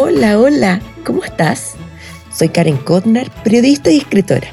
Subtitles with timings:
[0.00, 1.74] Hola, hola, ¿cómo estás?
[2.32, 4.46] Soy Karen Kotner, periodista y escritora.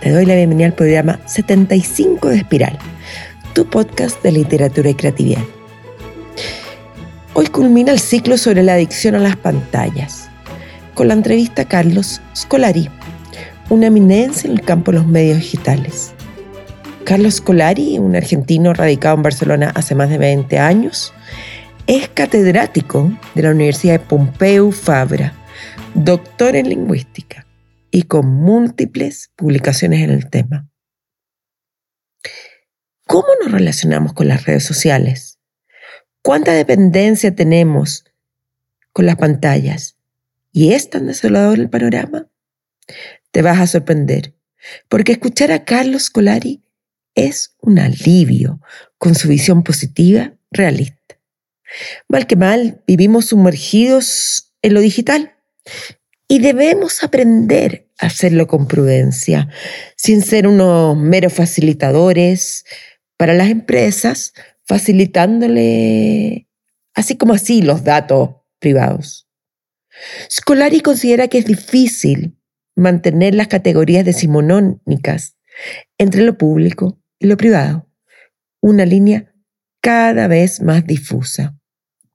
[0.00, 2.78] Te doy la bienvenida al programa 75 de Espiral,
[3.52, 5.42] tu podcast de literatura y creatividad.
[7.34, 10.30] Hoy culmina el ciclo sobre la adicción a las pantallas,
[10.94, 12.88] con la entrevista a Carlos Scolari,
[13.68, 16.14] una eminencia en el campo de los medios digitales.
[17.04, 21.12] Carlos Scolari, un argentino radicado en Barcelona hace más de 20 años,
[21.86, 25.32] es catedrático de la Universidad de Pompeu Fabra,
[25.94, 27.46] doctor en lingüística
[27.92, 30.68] y con múltiples publicaciones en el tema.
[33.06, 35.38] ¿Cómo nos relacionamos con las redes sociales?
[36.22, 38.04] ¿Cuánta dependencia tenemos
[38.92, 39.96] con las pantallas?
[40.50, 42.28] ¿Y es tan desolador el panorama?
[43.30, 44.34] Te vas a sorprender,
[44.88, 46.64] porque escuchar a Carlos Colari
[47.14, 48.60] es un alivio
[48.98, 50.95] con su visión positiva, realista.
[52.08, 55.36] Mal que mal, vivimos sumergidos en lo digital
[56.28, 59.48] y debemos aprender a hacerlo con prudencia,
[59.96, 62.64] sin ser unos meros facilitadores
[63.16, 64.32] para las empresas,
[64.64, 66.48] facilitándole
[66.94, 69.28] así como así los datos privados.
[70.30, 72.36] Scolari considera que es difícil
[72.74, 75.36] mantener las categorías decimonónicas
[75.98, 77.88] entre lo público y lo privado,
[78.60, 79.32] una línea
[79.86, 81.56] cada vez más difusa.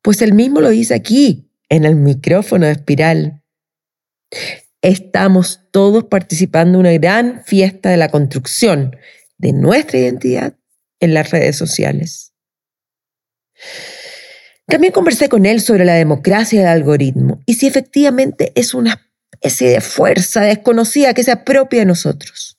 [0.02, 3.46] Pues él mismo lo dice aquí, en el micrófono de espiral.
[4.82, 8.98] Estamos todos participando en una gran fiesta de la construcción
[9.38, 10.54] de nuestra identidad
[11.00, 12.34] en las redes sociales.
[14.66, 19.02] También conversé con él sobre la democracia del algoritmo y si efectivamente es una
[19.40, 22.58] especie de fuerza desconocida que se apropia de nosotros.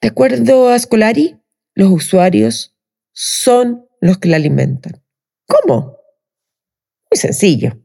[0.00, 1.36] De acuerdo a Scolari,
[1.74, 2.71] los usuarios
[3.12, 5.02] son los que la alimentan.
[5.46, 5.98] ¿Cómo?
[7.10, 7.78] Muy sencillo.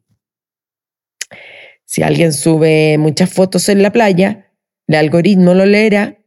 [1.86, 4.52] Si alguien sube muchas fotos en la playa,
[4.87, 6.17] el algoritmo lo leerá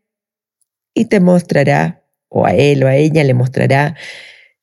[0.95, 3.97] y te mostrará, o a él o a ella le mostrará,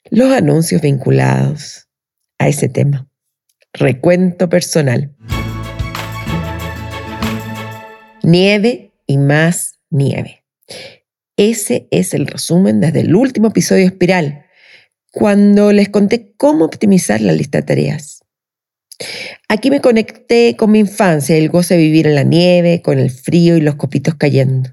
[0.10, 1.88] los anuncios vinculados
[2.38, 3.10] a ese tema.
[3.74, 5.16] Recuento personal.
[8.24, 10.47] Nieve y más nieve.
[11.38, 14.48] Ese es el resumen desde el último episodio Espiral,
[15.12, 18.24] cuando les conté cómo optimizar la lista de tareas.
[19.48, 23.12] Aquí me conecté con mi infancia, el goce de vivir en la nieve, con el
[23.12, 24.72] frío y los copitos cayendo.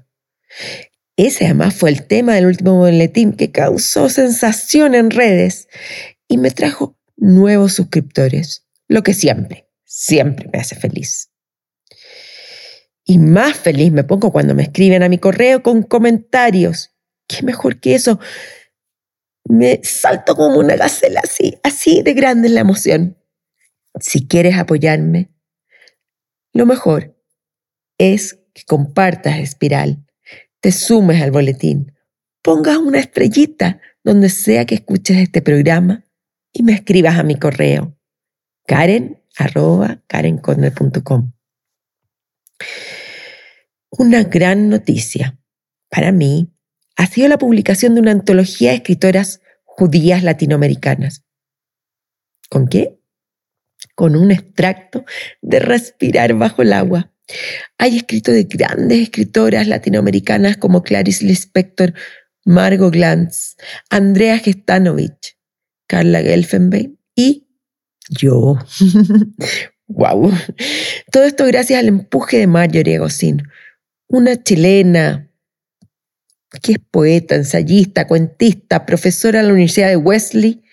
[1.17, 5.67] Ese además fue el tema del último boletín que causó sensación en redes
[6.27, 11.29] y me trajo nuevos suscriptores, lo que siempre, siempre me hace feliz.
[13.05, 16.95] Y más feliz me pongo cuando me escriben a mi correo con comentarios.
[17.27, 18.19] ¿Qué mejor que eso?
[19.43, 23.17] Me salto como una gacela así, así de grande la emoción.
[23.99, 25.29] Si quieres apoyarme,
[26.51, 27.15] lo mejor
[27.97, 30.05] es que compartas Espiral,
[30.59, 31.95] te sumes al boletín,
[32.41, 36.03] pongas una estrellita donde sea que escuches este programa
[36.51, 37.95] y me escribas a mi correo
[38.65, 39.21] karen
[43.97, 45.37] una gran noticia
[45.89, 46.51] para mí
[46.95, 51.23] ha sido la publicación de una antología de escritoras judías latinoamericanas.
[52.49, 52.99] ¿Con qué?
[53.95, 55.05] Con un extracto
[55.41, 57.11] de Respirar bajo el agua.
[57.77, 61.93] Hay escrito de grandes escritoras latinoamericanas como Clarice Lispector,
[62.45, 63.55] Margot Glantz,
[63.89, 65.37] Andrea Gestanovich,
[65.87, 67.47] Carla Gelfenbein y
[68.09, 68.57] yo.
[69.87, 70.31] ¡Wow!
[71.11, 73.43] Todo esto gracias al empuje de Marjorie Agosín,
[74.07, 75.31] una chilena
[76.61, 80.63] que es poeta, ensayista, cuentista, profesora en la Universidad de Wesley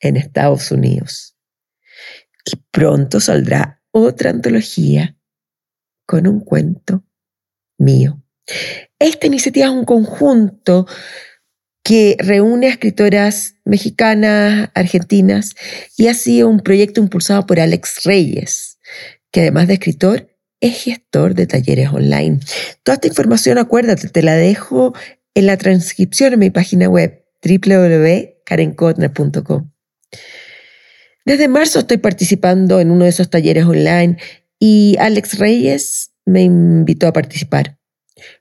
[0.00, 1.36] en Estados Unidos.
[2.44, 5.16] Y pronto saldrá otra antología
[6.06, 7.04] con un cuento
[7.78, 8.22] mío.
[8.98, 10.86] Esta iniciativa es un conjunto
[11.82, 15.54] que reúne a escritoras mexicanas, argentinas,
[15.96, 18.78] y ha sido un proyecto impulsado por Alex Reyes,
[19.30, 20.29] que además de escritor,
[20.60, 22.40] es gestor de talleres online.
[22.82, 24.94] Toda esta información, acuérdate, te la dejo
[25.34, 29.70] en la transcripción en mi página web www.karenkotner.com.
[31.24, 34.16] Desde marzo estoy participando en uno de esos talleres online
[34.58, 37.78] y Alex Reyes me invitó a participar.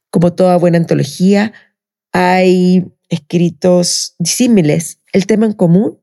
[0.10, 1.54] Como toda buena antología,
[2.12, 5.00] hay escritos disímiles.
[5.14, 6.02] El tema en común,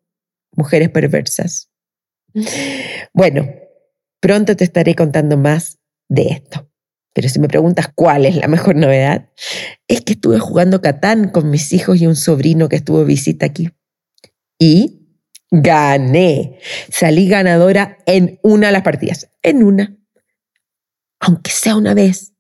[0.52, 1.70] mujeres perversas.
[3.12, 3.52] Bueno,
[4.20, 6.70] pronto te estaré contando más de esto.
[7.12, 9.30] Pero si me preguntas cuál es la mejor novedad,
[9.88, 13.70] es que estuve jugando Catán con mis hijos y un sobrino que estuvo visita aquí.
[14.58, 15.06] Y
[15.50, 16.58] Gané.
[16.90, 19.30] Salí ganadora en una de las partidas.
[19.42, 19.96] En una.
[21.20, 22.32] Aunque sea una vez.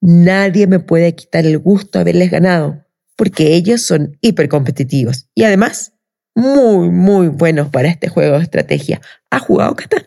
[0.00, 2.84] Nadie me puede quitar el gusto de haberles ganado,
[3.16, 5.94] porque ellos son hipercompetitivos y además
[6.34, 9.00] muy, muy buenos para este juego de estrategia.
[9.30, 10.06] ¿Has jugado Catán?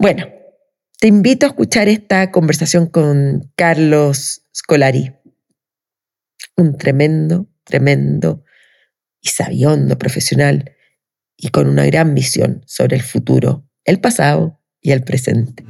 [0.00, 0.26] Bueno,
[1.00, 5.12] te invito a escuchar esta conversación con Carlos Scolari,
[6.56, 8.42] un tremendo, tremendo
[9.20, 10.74] y sabiondo profesional
[11.36, 15.64] y con una gran visión sobre el futuro, el pasado y el presente.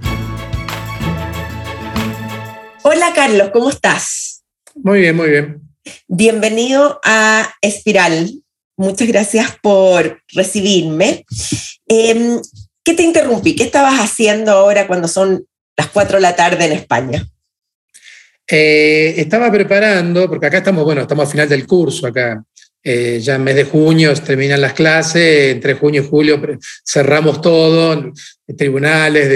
[2.82, 4.44] Hola Carlos, ¿cómo estás?
[4.76, 5.60] Muy bien, muy bien.
[6.06, 8.30] Bienvenido a Espiral.
[8.78, 11.26] Muchas gracias por recibirme.
[11.86, 12.40] Em,
[12.88, 13.54] ¿Qué te interrumpí?
[13.54, 15.44] ¿Qué estabas haciendo ahora cuando son
[15.76, 17.28] las 4 de la tarde en España?
[18.46, 22.42] Eh, estaba preparando, porque acá estamos, bueno, estamos al final del curso, acá
[22.82, 26.40] eh, ya en mes de junio terminan las clases, entre junio y julio
[26.82, 28.10] cerramos todo,
[28.56, 29.28] tribunales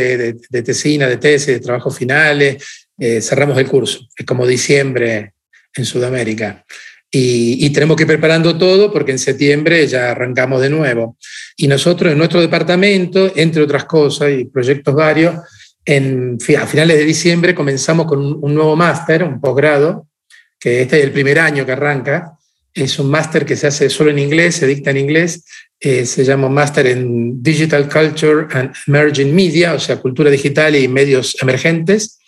[0.51, 4.01] de, tesina, de tesis, de trabajos finales, eh, cerramos el curso.
[4.17, 5.35] Es como diciembre
[5.75, 6.65] en Sudamérica.
[7.15, 11.19] Y, tenemos que ir preparando todo porque en septiembre ya arrancamos de nuevo.
[11.59, 15.37] Y nosotros en nuestro departamento, entre otras cosas y proyectos varios,
[15.85, 20.07] en, a finales de diciembre comenzamos con un, nuevo máster, un posgrado,
[20.59, 22.33] que este es el primer año que arranca.
[22.73, 25.45] Es un máster que se hace solo en inglés, se dicta en inglés.
[25.79, 30.89] Eh, se llama Máster en Digital Culture and Emerging Media, o sea, cultura digital y
[30.89, 32.21] medios emergentes.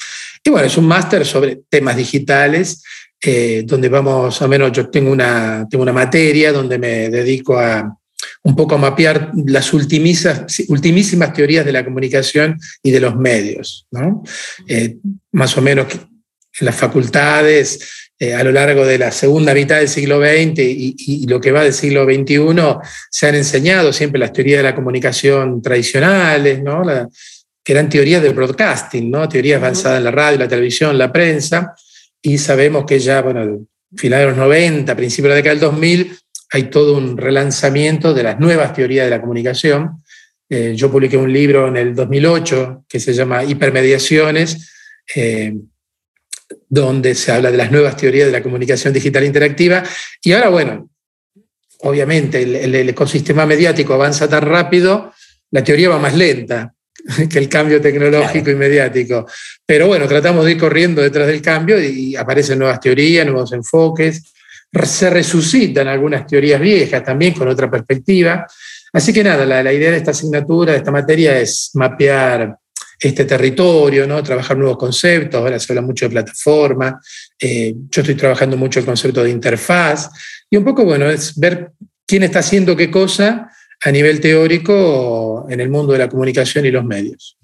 [0.43, 2.83] Y bueno, es un máster sobre temas digitales
[3.23, 7.97] eh, donde vamos, a menos yo tengo una, tengo una materia donde me dedico a
[8.43, 13.87] un poco a mapear las ultimísimas, ultimísimas teorías de la comunicación y de los medios.
[13.91, 14.23] ¿no?
[14.69, 14.97] Eh,
[15.33, 19.89] más o menos en las facultades, eh, a lo largo de la segunda mitad del
[19.89, 22.39] siglo XX y, lo que va del siglo XXI,
[23.11, 26.83] se han enseñado siempre las teorías de la comunicación tradicionales, ¿no?
[27.65, 29.29] que eran teorías del broadcasting, ¿no?
[29.29, 31.75] teorías avanzadas en la radio, la televisión, la prensa,
[32.27, 36.19] y sabemos que ya, bueno, final de los 90, principios de la década del 2000,
[36.53, 40.03] hay todo un relanzamiento de las nuevas teorías de la comunicación.
[40.49, 44.73] Eh, yo publiqué un libro en el 2008 que se llama Hipermediaciones,
[45.15, 45.55] eh,
[46.67, 49.83] donde se habla de las nuevas teorías de la comunicación digital interactiva.
[50.23, 50.89] Y ahora, bueno,
[51.81, 55.13] obviamente el ecosistema mediático avanza tan rápido,
[55.51, 56.74] la teoría va más lenta.
[57.31, 59.27] que el cambio tecnológico y mediático.
[59.67, 64.23] Pero bueno, tratamos de ir corriendo detrás del cambio y aparecen nuevas teorías, nuevos enfoques,
[64.83, 68.47] se resucitan algunas teorías viejas también con otra perspectiva.
[68.93, 72.57] Así que nada, la, idea de esta asignatura, de esta materia, es mapear
[72.99, 74.23] este territorio, ¿no?
[74.23, 77.01] trabajar nuevos conceptos, ahora se habla mucho de plataforma,
[77.39, 80.11] eh, yo estoy trabajando mucho el concepto de interfaz,
[80.49, 81.73] y un poco, bueno, es ver
[82.07, 83.51] quién está haciendo qué cosa
[83.85, 87.37] a nivel teórico en el mundo de la comunicación y los medios.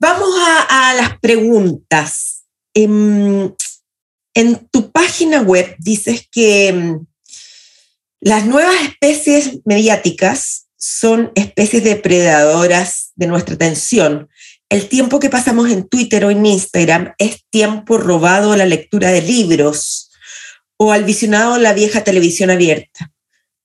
[0.00, 0.30] Vamos
[0.68, 2.44] a, las preguntas.
[2.74, 3.54] En,
[4.72, 7.06] tu página web dices que em,
[8.20, 14.28] las nuevas especies mediáticas son especies depredadoras de nuestra atención.
[14.68, 19.10] El tiempo que pasamos en Twitter o en Instagram es tiempo robado a la lectura
[19.10, 20.10] de libros
[20.76, 23.12] o al visionado de la vieja televisión abierta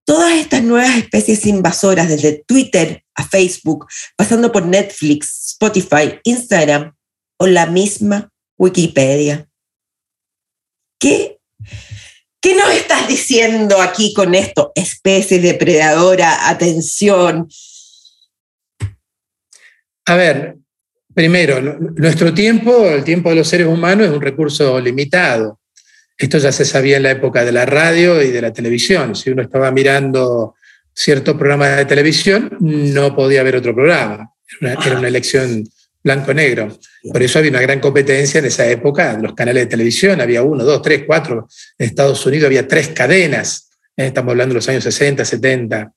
[0.06, 6.94] todas estas nuevas especies invasoras, desde Twitter a Facebook, pasando por Netflix, Spotify, Instagram
[7.38, 9.48] o la misma Wikipedia.
[11.00, 11.40] ¿Qué,
[12.42, 14.72] qué nos estás diciendo aquí con esto?
[14.76, 17.50] Especie depredadora, atención.
[20.06, 20.58] A ver,
[21.14, 25.60] primero, nuestro tiempo, el tiempo de los seres humanos es un recurso limitado.
[26.18, 29.16] Esto ya se sabía en la época de la radio y de la televisión.
[29.16, 30.56] Si uno estaba mirando
[30.94, 34.32] cierto programa de televisión, no podía ver otro programa.
[34.62, 35.68] Era una, elección
[36.02, 36.78] blanco-negro.
[37.12, 39.18] Por eso había una gran competencia en esa época.
[39.22, 41.50] Los canales de televisión, había uno, dos, tres, cuatro.
[41.78, 43.72] En Estados Unidos había tres cadenas.
[43.98, 45.92] Eh, estamos hablando de los años 60, 70.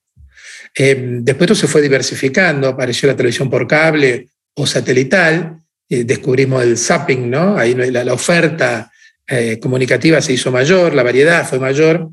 [0.77, 2.69] Eh, después esto se fue diversificando.
[2.69, 5.59] Apareció la televisión por cable o satelital.
[5.89, 7.57] Eh, descubrimos el zapping, ¿no?
[7.57, 8.91] Ahí la, la oferta
[9.29, 12.09] eh, comunicativa se hizo mayor, la variedad fue mayor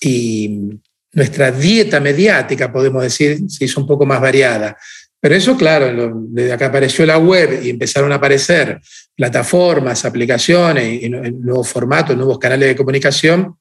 [0.00, 0.78] y
[1.12, 4.76] nuestra dieta mediática, podemos decir, se hizo un poco más variada.
[5.20, 8.80] Pero eso, claro, desde acá apareció la web y empezaron a aparecer
[9.14, 13.56] plataformas, aplicaciones, y nuevos formatos, nuevos canales de comunicación,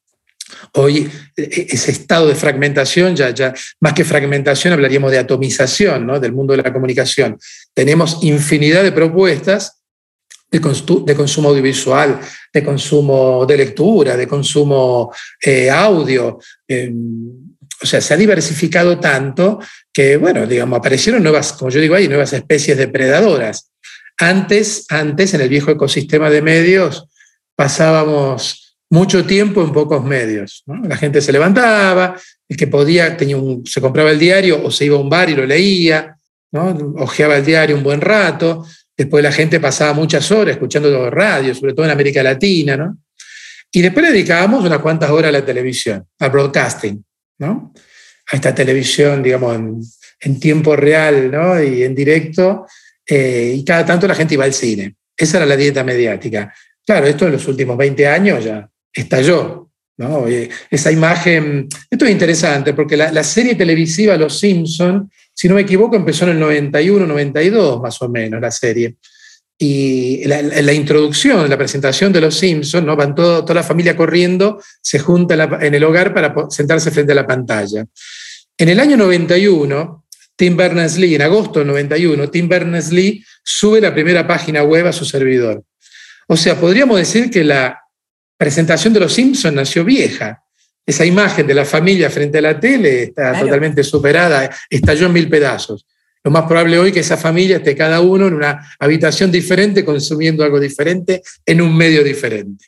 [0.73, 6.19] hoy e, ese estado de fragmentación, ya, ya más que fragmentación, hablaríamos de atomización ¿no?
[6.19, 7.37] del mundo de la comunicación.
[7.73, 9.78] Tenemos infinidad de propuestas
[10.51, 12.19] de, consumo audiovisual,
[12.51, 16.39] de consumo de lectura, de consumo eh, audio.
[16.67, 19.59] Em, o sea, se ha diversificado tanto
[19.93, 23.71] que, bueno, digamos, aparecieron nuevas, como yo digo ahí, nuevas especies depredadoras.
[24.17, 27.07] Antes, antes, en el viejo ecosistema de medios,
[27.55, 30.63] pasábamos mucho tiempo en pocos medios.
[30.65, 32.15] La gente se levantaba,
[32.47, 35.29] el que podía tenía un, se compraba el diario o se iba a un bar
[35.29, 36.17] y lo leía,
[36.51, 36.75] ¿no?
[36.97, 38.65] ojeaba el diario un buen rato,
[38.99, 42.97] después la gente pasaba muchas horas escuchando radio, sobre todo en América Latina, ¿no?
[43.71, 47.01] y después le dedicábamos unas cuantas horas a la televisión, al broadcasting,
[47.37, 47.73] ¿no?
[48.29, 49.57] a esta televisión, digamos,
[50.19, 51.63] en, tiempo real ¿no?
[51.63, 52.65] y en directo,
[53.07, 54.95] eh, y cada tanto la gente iba al cine.
[55.15, 56.53] Esa era la dieta mediática.
[56.85, 59.69] Claro, esto en los últimos 20 años ya estalló.
[59.97, 60.25] ¿no?
[60.69, 65.95] Esa imagen, esto es interesante porque la, serie televisiva Los Simpson, si no me equivoco,
[65.95, 68.97] empezó en el 91, 92 más o menos la serie.
[69.57, 72.97] Y la, introducción, la presentación de Los Simpsons, ¿no?
[72.97, 77.25] van toda la familia corriendo, se junta en el hogar para sentarse frente a la
[77.25, 77.85] pantalla.
[78.57, 80.03] En el año 91,
[80.35, 85.05] Tim Berners-Lee, en agosto del 91, Tim Berners-Lee sube la primera página web a su
[85.05, 85.63] servidor.
[86.27, 87.79] O sea, podríamos decir que la
[88.35, 90.43] presentación de los Simpsons nació vieja.
[90.89, 95.29] Esa imagen de la familia frente a la tele está totalmente superada, estalló en mil
[95.29, 95.85] pedazos.
[96.23, 100.43] Lo más probable hoy que esa familia esté cada uno en una habitación diferente, consumiendo
[100.43, 102.65] algo diferente, en un medio diferente.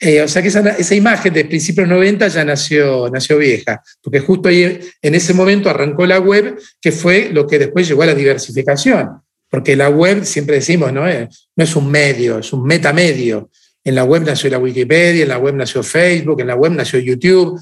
[0.00, 4.50] Eh, o sea que esa, imagen de principios 90 ya nació, nació vieja, porque justo
[4.50, 8.14] ahí en ese momento arrancó la web, que fue lo que después llegó a la
[8.14, 9.22] diversificación.
[9.48, 11.08] Porque la web, siempre decimos, ¿no?
[11.08, 11.26] Eh,
[11.56, 13.48] no es un medio, es un metamedio.
[13.84, 16.98] En la web nació la Wikipedia, en la web nació Facebook, en la web nació
[16.98, 17.60] YouTube.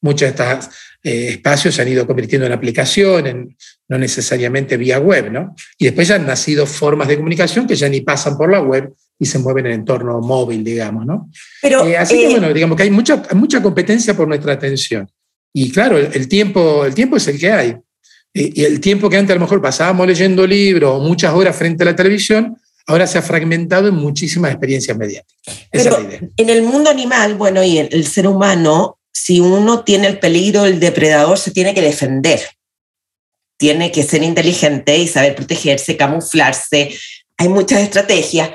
[0.00, 3.34] Muchos de estos eh, espacios se han ido convirtiendo en aplicaciones,
[3.88, 5.54] no necesariamente vía web, ¿no?
[5.76, 8.92] Y después ya han nacido formas de comunicación que ya ni pasan por la web
[9.18, 11.30] y se mueven en el entorno móvil, digamos, ¿no?
[11.60, 15.08] Pero, eh, así que, bueno, digamos que hay mucha, mucha competencia por nuestra atención.
[15.52, 17.76] Y claro, el, tiempo, el tiempo es el que hay.
[18.32, 21.82] Y el tiempo que antes a lo mejor pasábamos leyendo libros o muchas horas frente
[21.82, 22.56] a la televisión,
[22.88, 25.68] ahora se ha fragmentado en muchísimas experiencias mediáticas.
[25.70, 25.98] Pero
[26.36, 30.80] en el mundo animal, bueno, y el, ser humano, si uno tiene el peligro del
[30.80, 32.40] depredador, se tiene que defender.
[33.58, 36.94] Tiene que ser inteligente y saber protegerse, camuflarse.
[37.36, 38.50] Hay muchas estrategias.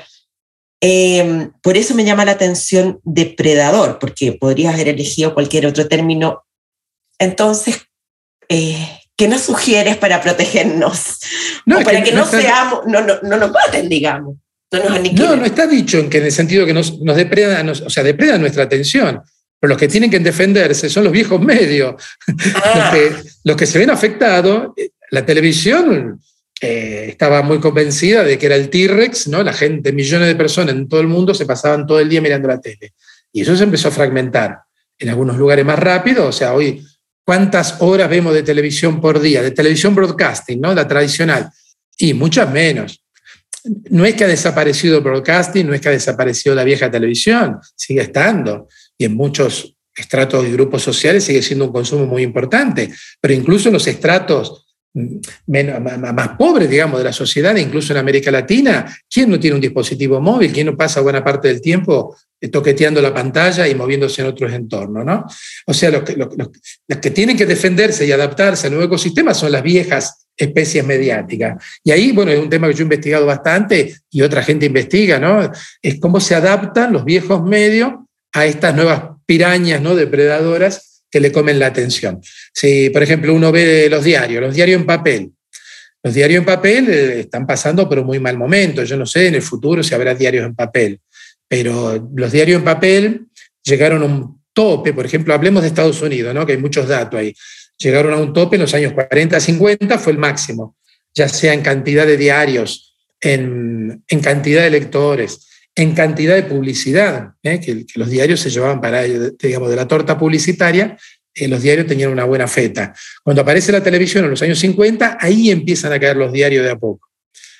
[0.80, 6.42] Em, por eso me llama la atención depredador, porque podrías haber elegido cualquier otro término.
[7.20, 7.82] Entonces,
[8.48, 11.18] eh, ¿qué nos sugieres para protegernos?
[11.66, 14.36] No, para que, no, seamos, no, no, no, nos maten, digamos.
[14.72, 18.02] No, no, está dicho en que en el sentido que nos, nos depredan, o sea,
[18.02, 19.22] depredan nuestra atención.
[19.60, 21.94] Pero los que tienen que defenderse son los viejos medios.
[22.56, 22.92] Ah.
[23.44, 26.20] los, que, se ven afectados, eh, la televisión
[26.60, 29.42] eh, estaba muy convencida de que era el T-Rex, ¿no?
[29.42, 32.48] La gente, millones de personas en todo el mundo se pasaban todo el día mirando
[32.48, 32.94] la tele.
[33.32, 34.60] Y eso se empezó a fragmentar.
[34.98, 36.84] En algunos lugares más rápido, o sea, hoy
[37.24, 39.42] ¿Cuántas horas vemos de televisión por día?
[39.42, 40.74] De televisión broadcasting, ¿no?
[40.74, 41.50] La tradicional.
[41.96, 43.02] Y muchas menos.
[43.90, 47.58] No es que ha desaparecido el broadcasting, no es que ha desaparecido la vieja televisión,
[47.74, 48.68] sigue estando.
[48.98, 52.92] Y en muchos estratos y grupos sociales sigue siendo un consumo muy importante.
[53.20, 54.63] Pero incluso en los estratos
[54.94, 60.20] más pobres, digamos, de la sociedad, incluso en América Latina, ¿quién no tiene un dispositivo
[60.20, 60.52] móvil?
[60.52, 64.52] ¿Quién no pasa buena parte del tiempo eh, toqueteando la pantalla y moviéndose en otros
[64.52, 65.04] entornos?
[65.04, 65.26] ¿no?
[65.66, 66.28] O sea, los que, los,
[67.00, 71.62] que tienen que defenderse y adaptarse al nuevo ecosistema son las viejas especies mediáticas.
[71.82, 75.18] Y ahí, bueno, es un tema que yo he investigado bastante y otra gente investiga,
[75.18, 75.50] ¿no?
[75.82, 77.94] Es cómo se adaptan los viejos medios
[78.32, 79.96] a estas nuevas pirañas, ¿no?
[79.96, 82.20] Depredadoras que le comen la atención.
[82.52, 85.30] Si, por ejemplo, uno ve los diarios, los diarios en papel,
[86.02, 88.82] los diarios en papel eh, están pasando por un muy mal momento.
[88.82, 90.98] Yo no sé en el futuro si habrá diarios en papel,
[91.46, 93.26] pero los diarios en papel
[93.62, 96.44] llegaron a un tope, por ejemplo, hablemos de Estados Unidos, ¿no?
[96.44, 97.32] que hay muchos datos ahí.
[97.78, 100.76] Llegaron a un tope en los años 40, 50, fue el máximo,
[101.14, 107.32] ya sea en cantidad de diarios, en, en cantidad de lectores, en cantidad de publicidad,
[107.42, 107.60] ¿eh?
[107.60, 110.96] que, los diarios se llevaban para, digamos, de la torta publicitaria,
[111.34, 112.94] eh, los diarios tenían una buena feta.
[113.22, 116.70] Cuando aparece la televisión en los años 50, ahí empiezan a caer los diarios de
[116.70, 117.08] a poco.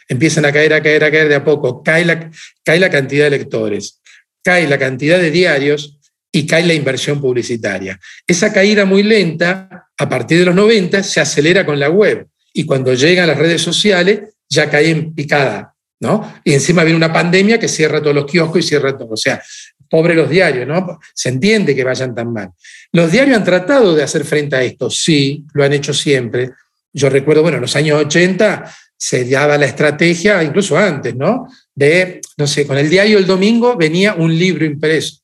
[0.08, 1.82] Empiezan a caer, a caer, a caer de a poco.
[1.82, 2.30] Cae la,
[2.62, 4.00] cae la cantidad de lectores,
[4.44, 5.98] cae la cantidad de diarios
[6.30, 7.98] y cae la inversión publicitaria.
[8.26, 12.28] Esa caída muy lenta, a partir de los 90, se acelera con la web.
[12.52, 15.73] Y cuando llegan las redes sociales, ya cae en picada
[16.44, 19.10] y encima viene una pandemia que cierra todos los kioscos y cierra todo.
[19.12, 19.42] O sea,
[19.88, 20.98] pobre los diarios, ¿no?
[21.14, 22.50] Se entiende que vayan tan mal.
[22.92, 26.50] Los diarios han tratado de hacer frente a esto, sí, lo han hecho siempre.
[26.92, 31.48] Yo recuerdo, bueno, en los años 80 se daba la estrategia, incluso antes, ¿no?
[31.74, 35.18] De, no sé, con el diario el domingo venía un libro impreso.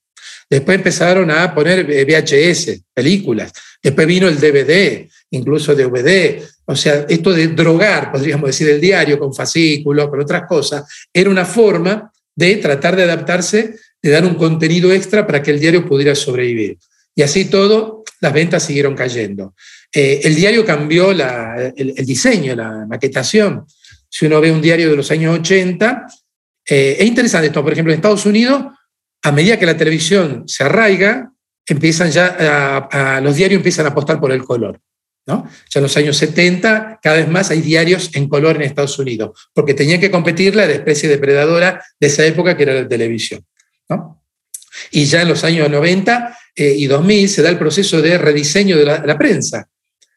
[0.48, 3.52] Después empezaron a poner VHS, películas.
[3.80, 6.42] Después vino el DVD, incluso DVD.
[6.70, 11.28] O sea, esto de drogar, podríamos decir, el diario con fascículos, con otras cosas, era
[11.28, 15.84] una forma de tratar de adaptarse, de dar un contenido extra para que el diario
[15.84, 16.78] pudiera sobrevivir.
[17.12, 19.52] Y así todo, las ventas siguieron cayendo.
[19.92, 23.66] Eh, el diario cambió el, diseño, la maquetación.
[24.08, 26.06] Si uno ve un diario de los años 80,
[26.68, 27.64] eh, es interesante esto.
[27.64, 28.64] Por ejemplo, en Estados Unidos,
[29.24, 31.32] a medida que la televisión se arraiga,
[31.66, 34.80] empiezan ya los diarios empiezan a apostar por el color.
[35.26, 35.48] ¿No?
[35.72, 39.48] Ya en los años 70, cada vez más hay diarios en color en Estados Unidos,
[39.52, 43.44] porque tenían que competir la especie depredadora de esa época que era la televisión.
[44.92, 48.76] Y ya en los años 90 eh, y 2000 se da el proceso de rediseño
[48.76, 49.68] de la, prensa.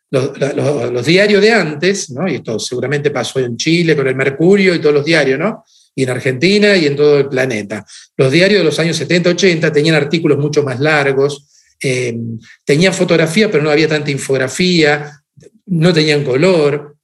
[0.09, 2.27] Los, diarios de antes, ¿no?
[2.27, 5.63] y esto seguramente pasó en Chile con el Mercurio y todos los diarios, ¿no?
[5.95, 7.85] y en Argentina y en todo el planeta.
[8.17, 11.47] Los diarios de los años 70, 80 tenían artículos mucho más largos,
[11.83, 12.15] eh,
[12.63, 15.11] tenían fotografía, pero no había tanta infografía,
[15.65, 16.95] no tenían color.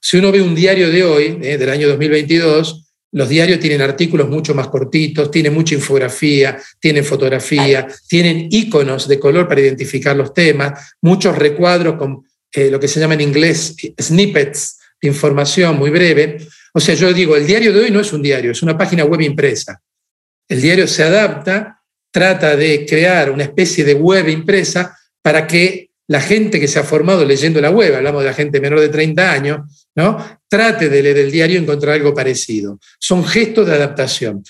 [0.00, 4.28] Si uno ve un diario de hoy, eh, del año 2022, los diarios tienen artículos
[4.28, 10.34] mucho más cortitos, tienen mucha infografía, tienen fotografía, tienen iconos de color para identificar los
[10.34, 15.90] temas, muchos recuadros con eh, lo que se llama en inglés snippets de información muy
[15.90, 16.38] breve.
[16.74, 19.04] O sea, yo digo, el diario de hoy no es un diario, es una página
[19.04, 19.80] web impresa.
[20.48, 21.75] El diario se adapta,
[22.16, 26.82] trata de crear una especie de web impresa para que la gente que se ha
[26.82, 30.40] formado leyendo la web, hablamos de la gente menor de 30 años, ¿no?
[30.48, 32.78] trate de leer el diario y encontrar algo parecido.
[32.98, 34.42] Son gestos de adaptación.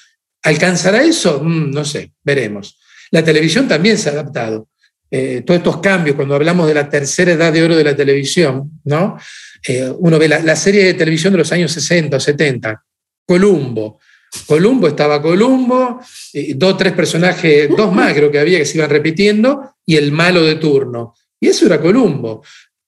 [0.45, 1.43] ¿Alcanzará eso?
[1.43, 2.79] Mm, no sé, veremos.
[3.11, 4.69] La televisión también se ha adaptado.
[5.11, 8.81] Eh, todos estos cambios, cuando hablamos de la tercera edad de oro de la televisión,
[8.85, 9.19] ¿no?
[9.67, 12.85] Eh, uno ve la, serie de televisión de los años 60 o 70,
[13.27, 13.99] Columbo.
[14.47, 16.01] Columbo estaba Columbo,
[16.55, 20.43] dos, tres personajes, dos más creo que había que se iban repitiendo, y el malo
[20.43, 21.15] de turno.
[21.41, 22.43] Y eso era Columbo.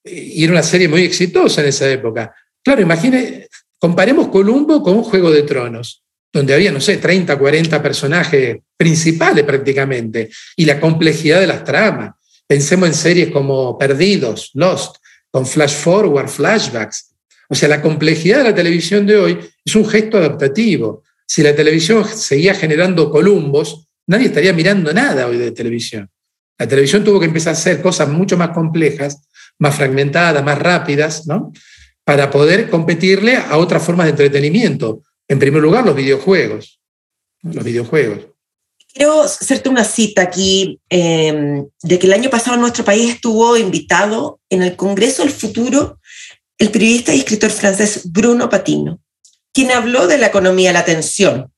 [0.04, 2.34] Y era una serie muy exitosa en esa época.
[2.62, 7.82] Claro, imagine, comparemos Columbo con un Juego de Tronos, donde había, no sé, 30, 40
[7.82, 12.12] personajes principales prácticamente, y la complejidad de las tramas.
[12.46, 14.96] Pensemos en series como Perdidos, Lost,
[15.30, 17.14] con flash forward, flashbacks.
[17.48, 21.02] O sea, la complejidad de la televisión de hoy es un gesto adaptativo.
[21.28, 26.08] Si la televisión seguía generando columbos, nadie estaría mirando nada hoy de televisión.
[26.58, 31.26] La televisión tuvo que empezar a hacer cosas mucho más complejas, más fragmentadas, más rápidas,
[31.26, 31.52] ¿no?
[32.02, 35.02] Para poder competirle a otras formas de entretenimiento.
[35.28, 36.80] En primer lugar, los videojuegos.
[37.42, 38.26] Los videojuegos.
[38.92, 44.40] Quiero hacerte una cita aquí em, de que el año pasado nuestro país estuvo invitado
[44.48, 46.00] en el Congreso del Futuro
[46.56, 48.98] el periodista y escritor francés Bruno Patino,
[49.58, 51.52] quien habló de la economía de la atención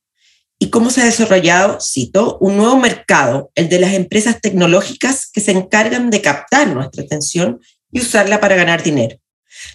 [0.57, 5.39] y cómo se ha desarrollado, cito, un nuevo mercado, el de las empresas tecnológicas que
[5.39, 7.61] se encargan de captar nuestra atención
[7.91, 9.19] y usarla para ganar dinero.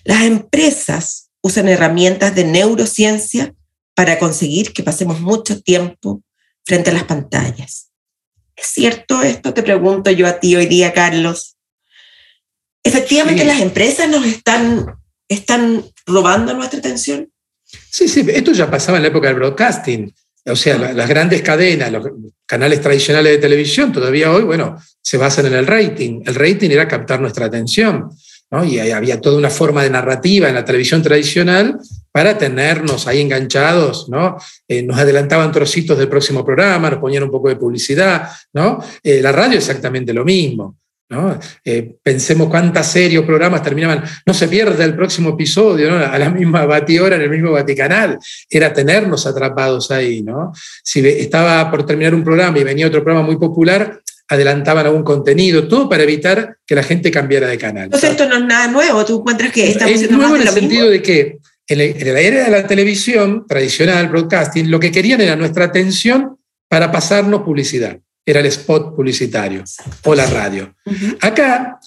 [0.02, 3.54] Las empresas usan herramientas de neurociencia
[3.94, 6.24] para conseguir que pasemos mucho tiempo
[6.64, 7.92] frente a las pantallas.
[8.56, 9.54] ¿Es cierto esto?
[9.54, 11.56] Te pregunto yo a ti hoy día, Carlos.
[12.82, 17.30] Efectivamente, las empresas nos están, están robando nuestra atención.
[17.96, 20.12] Sí, sí, esto ya pasaba en la época del broadcasting.
[20.44, 22.06] O sea, las grandes cadenas, los
[22.44, 26.20] canales tradicionales de televisión, todavía hoy, bueno, se basan en el rating.
[26.26, 28.10] El rating era captar nuestra atención.
[28.66, 31.78] Y había toda una forma de narrativa en la televisión tradicional
[32.12, 34.36] para tenernos ahí enganchados, ¿no?
[34.68, 38.78] Eh, nos adelantaban trocitos del próximo programa, nos ponían un poco de publicidad, ¿no?
[39.02, 40.76] Eh, la radio exactamente lo mismo.
[41.08, 41.38] ¿No?
[41.64, 46.04] Eh, pensemos cuántas series o programas terminaban, no se pierde el próximo episodio, ¿no?
[46.04, 48.18] a la misma batidora en el mismo Vaticanal,
[48.50, 50.22] era tenernos atrapados ahí.
[50.22, 50.52] ¿no?
[50.82, 55.68] Si estaba por terminar un programa y venía otro programa muy popular, adelantaban algún contenido,
[55.68, 57.84] todo para evitar que la gente cambiara de canal.
[57.84, 60.90] Entonces esto no es nada nuevo, tú encuentras que estamos Es nuevo en el sentido
[60.90, 61.38] de que
[61.68, 66.36] en, la era de la televisión tradicional, broadcasting, lo que querían era nuestra atención
[66.68, 67.98] para pasarnos publicidad.
[68.26, 69.62] Era el spot publicitario
[70.04, 70.74] o la radio.
[71.20, 71.78] Acá,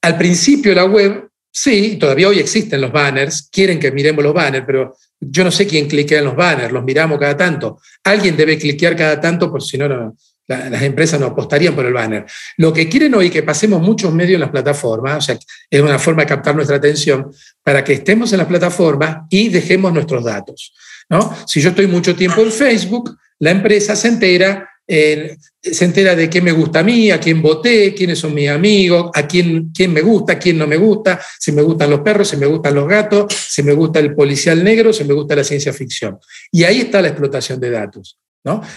[0.00, 4.64] al principio la web, sí, todavía hoy existen los banners, quieren que miremos los banners,
[4.64, 7.80] pero yo no sé quién cliquea en los banners, los miramos cada tanto.
[8.04, 10.14] Alguien debe cliquear cada tanto, porque si no, no,
[10.48, 12.24] las empresas no apostarían por el banner.
[12.56, 15.38] Lo que quieren hoy que pasemos muchos medios en las plataformas, o sea,
[15.70, 17.30] es una forma de captar nuestra atención
[17.62, 20.72] para que estemos en las plataformas y dejemos nuestros datos.
[21.10, 21.36] ¿no?
[21.46, 26.40] Si yo estoy mucho tiempo en Facebook, la empresa se entera, se entera de qué
[26.40, 30.00] me gusta a mí, a quién voté, quiénes son mis amigos, a quién, quién me
[30.00, 33.26] gusta, quién no me gusta, si me gustan los perros, si me gustan los gatos,
[33.34, 36.18] si me gusta el policial negro, si me gusta la ciencia ficción.
[36.50, 38.18] Y ahí está la explotación de datos.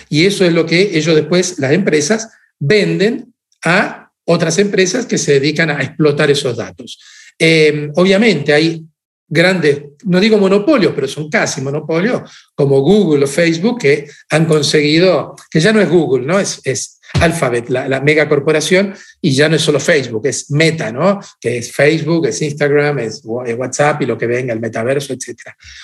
[0.10, 5.34] Y eso es lo que ellos después, las empresas, venden a otras empresas que se
[5.34, 7.00] dedican a explotar esos datos.
[7.39, 8.84] Eh, obviamente hay
[9.32, 15.36] grandes, no digo monopolios, pero son casi monopolios, como Google o Facebook, que han conseguido,
[15.50, 16.38] que ya no es Google, ¿no?
[16.38, 21.17] Es, es Alphabet, la, la megacorporación, y ya no es solo Facebook, es Meta, ¿no?
[21.39, 25.39] Que es Facebook, es Instagram, es WhatsApp y lo que venga, el metaverso, etc.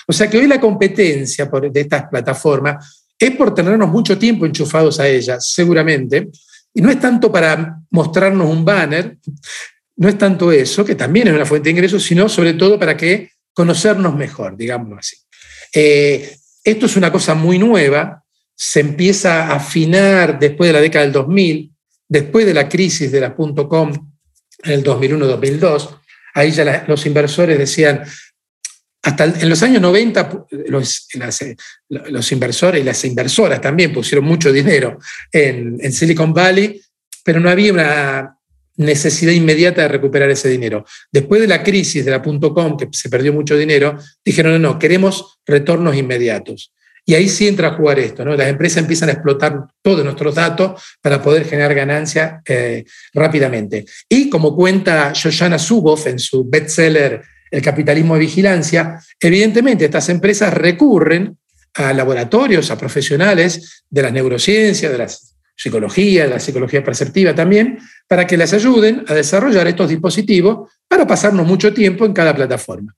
[0.06, 5.00] O sea que hoy la competencia de estas plataformas es por tenernos mucho tiempo enchufados
[5.00, 6.28] a ellas, seguramente,
[6.74, 9.16] y no es tanto para mostrarnos un banner,
[9.96, 12.94] no es tanto eso, que también es una fuente de ingresos, sino sobre todo para
[12.94, 15.16] que conocernos mejor, digámoslo así.
[15.74, 18.22] Eh, esto es una cosa muy nueva,
[18.54, 21.72] se empieza a afinar después de la década del 2000,
[22.08, 24.12] después de la crisis de la .com
[24.62, 25.98] en el 2001-2002.
[26.34, 28.04] Ahí ya los inversores decían,
[29.02, 31.08] hasta en los años 90 los,
[31.88, 35.00] los, inversores y las inversoras también pusieron mucho dinero
[35.32, 36.80] en, en Silicon Valley,
[37.24, 38.37] pero no había una
[38.78, 40.84] necesidad inmediata de recuperar ese dinero.
[41.12, 44.78] Después de la crisis de la .com, que se perdió mucho dinero, dijeron, no, no,
[44.78, 46.72] queremos retornos inmediatos.
[47.04, 48.36] Y ahí sí entra a jugar esto, ¿no?
[48.36, 53.86] Las empresas empiezan a explotar todos nuestros datos para poder generar ganancia eh, rápidamente.
[54.08, 60.52] Y como cuenta Shoshana Zuboff en su bestseller El capitalismo de vigilancia, evidentemente estas empresas
[60.52, 61.38] recurren
[61.74, 68.26] a laboratorios, a profesionales de las neurociencias, de las psicología, la psicología perceptiva también, para
[68.26, 72.94] que les ayuden a desarrollar estos dispositivos para pasarnos mucho tiempo en cada plataforma.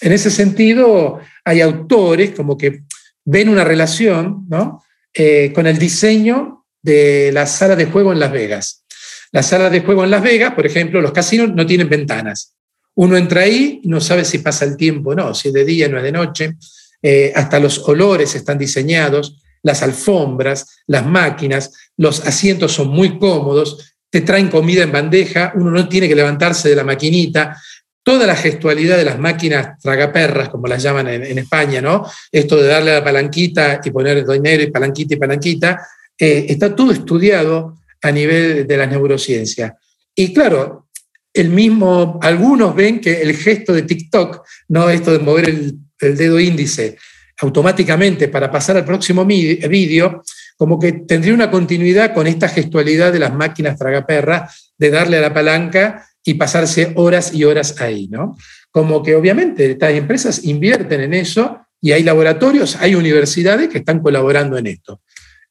[0.00, 2.82] En ese sentido, hay autores como que
[3.24, 4.82] ven una relación ¿no?
[5.12, 8.84] Eh, con el diseño de la sala de juego en Las Vegas.
[9.30, 12.54] Las salas de juego en Las Vegas, por ejemplo, los casinos no tienen ventanas.
[12.94, 15.64] Uno entra ahí y no sabe si pasa el tiempo o no, si es de
[15.66, 16.56] día o no es de noche.
[17.02, 23.94] Eh, hasta los olores están diseñados, las alfombras, las máquinas, los asientos son muy cómodos,
[24.10, 27.56] te traen comida en bandeja, uno no tiene que levantarse de la maquinita.
[28.02, 32.06] Toda la gestualidad de las máquinas tragaperras, como las llaman en, España, ¿no?
[32.32, 35.86] Esto de darle la palanquita y poner dinero y palanquita y palanquita,
[36.18, 39.76] eh, está todo estudiado a nivel de la neurociencia.
[40.14, 40.88] Y claro,
[41.34, 46.16] el mismo, algunos ven que el gesto de TikTok, no esto de mover el, el
[46.16, 46.96] dedo índice
[47.40, 50.22] automáticamente para pasar al próximo vídeo,
[50.56, 55.22] como que tendría una continuidad con esta gestualidad de las máquinas tragaperras, de darle a
[55.22, 58.36] la palanca y pasarse horas y horas ahí, ¿no?
[58.70, 64.00] Como que obviamente estas empresas invierten en eso y hay laboratorios, hay universidades que están
[64.00, 65.00] colaborando en esto.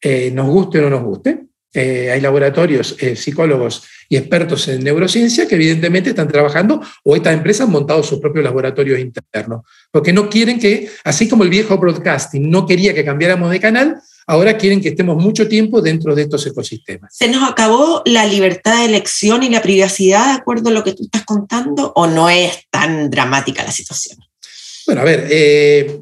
[0.01, 4.83] Eh, nos guste o no nos guste, eh, hay laboratorios, eh, psicólogos y expertos en
[4.83, 10.13] neurociencia que evidentemente están trabajando o estas empresas han montado sus propios laboratorios internos, porque
[10.13, 14.57] no quieren que, así como el viejo broadcasting no quería que cambiáramos de canal, ahora
[14.57, 17.15] quieren que estemos mucho tiempo dentro de estos ecosistemas.
[17.15, 20.93] ¿Se nos acabó la libertad de elección y la privacidad de acuerdo a lo que
[20.93, 24.17] tú estás contando o no es tan dramática la situación?
[24.85, 25.99] Bueno, a ver, eh,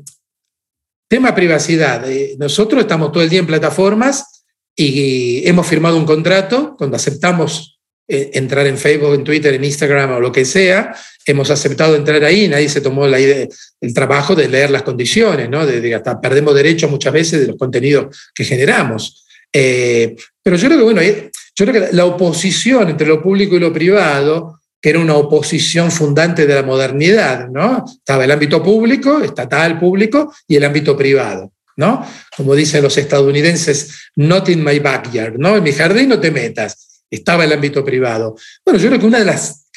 [1.07, 2.09] tema privacidad.
[2.09, 4.34] Eh, nosotros estamos todo el día en plataformas
[4.75, 10.11] y hemos firmado un contrato cuando aceptamos eh, entrar en Facebook, en Twitter, en Instagram
[10.11, 13.49] o lo que sea, hemos aceptado entrar ahí, nadie se tomó el
[13.95, 15.65] trabajo de leer las condiciones, ¿no?
[15.65, 19.25] de, hasta perdemos derechos muchas veces de los contenidos que generamos.
[19.51, 23.55] Eh, pero yo creo que, bueno, eh, yo creo que la oposición entre lo público
[23.55, 27.85] y lo privado, que era una oposición fundante de la modernidad, ¿no?
[27.87, 31.51] Estaba el ámbito público, estatal público, y el ámbito privado.
[31.77, 32.05] ¿No?
[32.35, 35.57] Como dicen los estadounidenses, not in my backyard, ¿no?
[35.57, 38.35] En mi jardín no te metas estaba el ámbito privado.
[38.63, 39.67] Bueno, yo creo que una de las,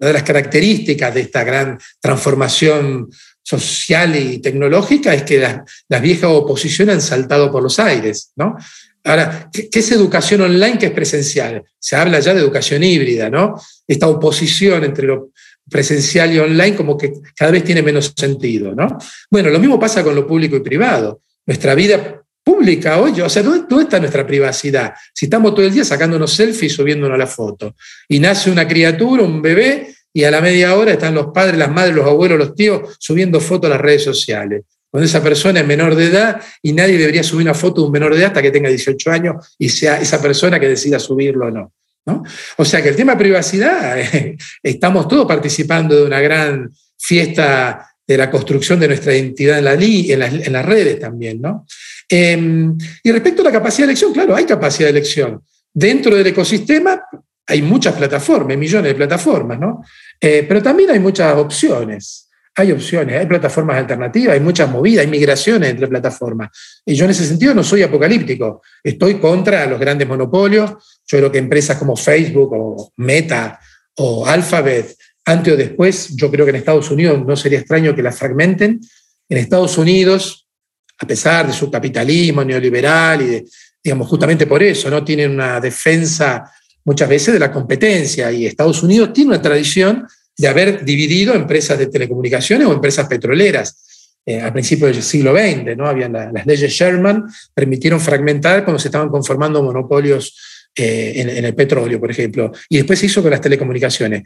[0.00, 3.08] las características de esta gran transformación
[3.42, 8.56] social y tecnológica es que las, viejas oposiciones han saltado por los aires, ¿no?
[9.02, 11.64] Ahora, ¿qué, es educación online que es presencial?
[11.78, 13.60] Se habla ya de educación híbrida, ¿no?
[13.86, 15.30] Esta oposición entre lo
[15.70, 18.98] presencial y online como que cada vez tiene menos sentido, ¿no?
[19.30, 21.22] Bueno, lo mismo pasa con lo público y privado.
[21.50, 23.20] Nuestra vida pública hoy.
[23.20, 24.94] O sea, ¿dónde, está nuestra privacidad?
[25.12, 27.74] Si estamos todo el día sacándonos selfies, subiéndonos la foto.
[28.08, 31.72] Y nace una criatura, un bebé, y a la media hora están los padres, las
[31.72, 34.62] madres, los abuelos, los tíos subiendo fotos a las redes sociales.
[34.88, 37.92] Cuando esa persona es menor de edad y nadie debería subir una foto de un
[37.94, 41.46] menor de edad hasta que tenga 18 años y sea esa persona que decida subirlo
[41.46, 41.72] o no.
[42.06, 42.22] ¿no?
[42.58, 43.98] O sea que el tema privacidad,
[44.62, 49.74] estamos todos participando de una gran fiesta de la construcción de nuestra identidad en, la,
[49.74, 51.40] en, las, en las redes también.
[51.40, 51.64] ¿no?
[52.08, 55.40] Em, y respecto a la capacidad de elección, claro, hay capacidad de elección.
[55.72, 57.00] Dentro del ecosistema
[57.46, 59.84] hay muchas plataformas, millones de plataformas, ¿no?
[60.20, 62.26] Eh, pero también hay muchas opciones.
[62.56, 66.48] hay opciones, hay plataformas alternativas, hay muchas movidas, hay migraciones entre plataformas.
[66.84, 70.72] Y yo en ese sentido no soy apocalíptico, estoy contra los grandes monopolios.
[71.06, 73.60] Yo creo que empresas como Facebook o Meta
[73.98, 74.96] o Alphabet,
[75.30, 78.80] antes o después, yo creo que en Estados Unidos no sería extraño que las fragmenten.
[79.28, 80.46] En Estados Unidos,
[80.98, 83.44] a pesar de su capitalismo neoliberal y de,
[83.82, 85.04] digamos, justamente por eso, ¿no?
[85.04, 86.50] Tienen una defensa
[86.84, 91.78] muchas veces de la competencia y Estados Unidos tiene una tradición de haber dividido empresas
[91.78, 93.86] de telecomunicaciones o empresas petroleras.
[94.26, 95.86] Eh, al principio del siglo XX, ¿no?
[95.86, 101.98] Habían las leyes Sherman, permitieron fragmentar cuando se estaban conformando monopolios eh, en, el petróleo,
[101.98, 102.52] por ejemplo.
[102.68, 104.22] Y después se hizo con las telecomunicaciones.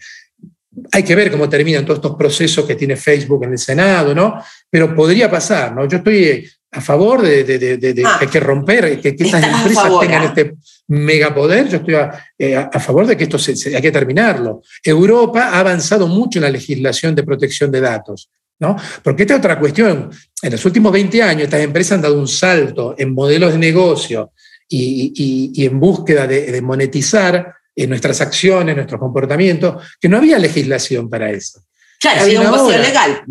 [0.92, 4.42] Hay que ver cómo terminan todos estos procesos que tiene Facebook en el Senado, ¿no?
[4.68, 5.86] Pero podría pasar, ¿no?
[5.86, 8.16] Yo estoy a favor de, de, ah.
[8.18, 10.26] que hay que romper, que, que estas empresas tengan ¿ah?
[10.26, 10.54] este
[10.88, 11.94] megapoder, yo estoy
[12.38, 14.62] eh, a, favor de que esto se, hay que terminarlo.
[14.82, 18.28] Europa ha avanzado mucho en la legislación de protección de datos.
[18.58, 18.76] ¿no?
[19.02, 20.10] Porque esta es otra cuestión.
[20.42, 24.32] En los últimos 20 años, estas empresas han dado un salto en modelos de negocio
[24.68, 31.08] y, y, en búsqueda de, monetizar en nuestras acciones, nuestros comportamientos, que no había legislación
[31.08, 31.62] para eso.
[32.00, 33.24] Claro, había un vacío legal.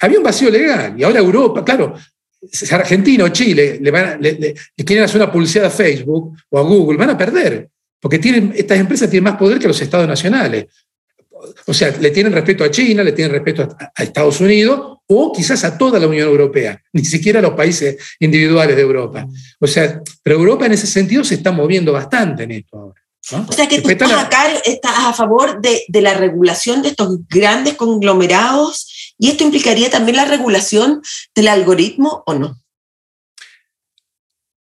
[0.00, 0.94] Había un vacío legal.
[0.98, 1.94] Y ahora Europa, claro,
[2.72, 4.20] Argentina o Chile le, van
[4.76, 7.68] quieren hacer una publicidad a Facebook o a Google, van a perder,
[8.00, 10.66] porque tienen, estas empresas tienen más poder que los estados nacionales.
[11.66, 15.64] O sea, le tienen respeto a China, le tienen respeto a, Estados Unidos o quizás
[15.64, 19.26] a toda la Unión Europea, ni siquiera a los países individuales de Europa.
[19.58, 23.01] O sea, pero Europa en ese sentido se está moviendo bastante en esto ahora.
[23.30, 27.20] O sea que tú estás acá, estás a favor de, de, la regulación de estos
[27.28, 31.00] grandes conglomerados y esto implicaría también la regulación
[31.34, 32.60] del algoritmo o no?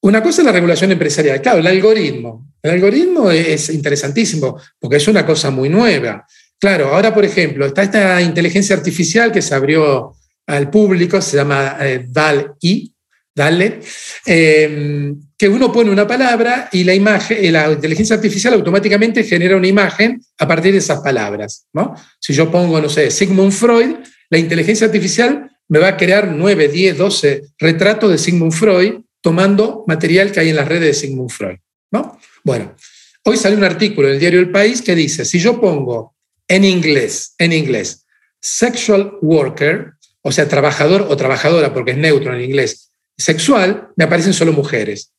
[0.03, 2.51] Una cosa es la regulación empresarial, claro, el algoritmo.
[2.63, 6.27] El algoritmo es interesantísimo porque es una cosa muy nueva.
[6.59, 10.15] Claro, ahora por ejemplo está esta inteligencia artificial que se abrió
[10.47, 12.95] al público, se llama eh, DAL-I,
[13.35, 13.81] dale,
[14.27, 19.69] em, que uno pone una palabra y la imagen, la inteligencia artificial automáticamente genera una
[19.69, 21.67] imagen a partir de esas palabras.
[21.73, 21.95] ¿no?
[22.21, 23.97] Si yo pongo, no sé, Sigmund Freud,
[24.29, 29.83] la inteligencia artificial me va a crear 9, 10, 12 retratos de Sigmund Freud tomando
[29.87, 31.57] material que hay en las redes de Sigmund Freud.
[31.91, 32.19] ¿no?
[32.45, 32.77] Bueno,
[33.25, 36.15] hoy sale un artículo en el diario El País que dice, si yo pongo
[36.49, 38.05] en inglés, en inglés,
[38.43, 44.35] sexual worker, o sea, trabajador o trabajadora, porque es neutro en inglés, sexual, me aparecen
[44.35, 45.15] solo mujeres.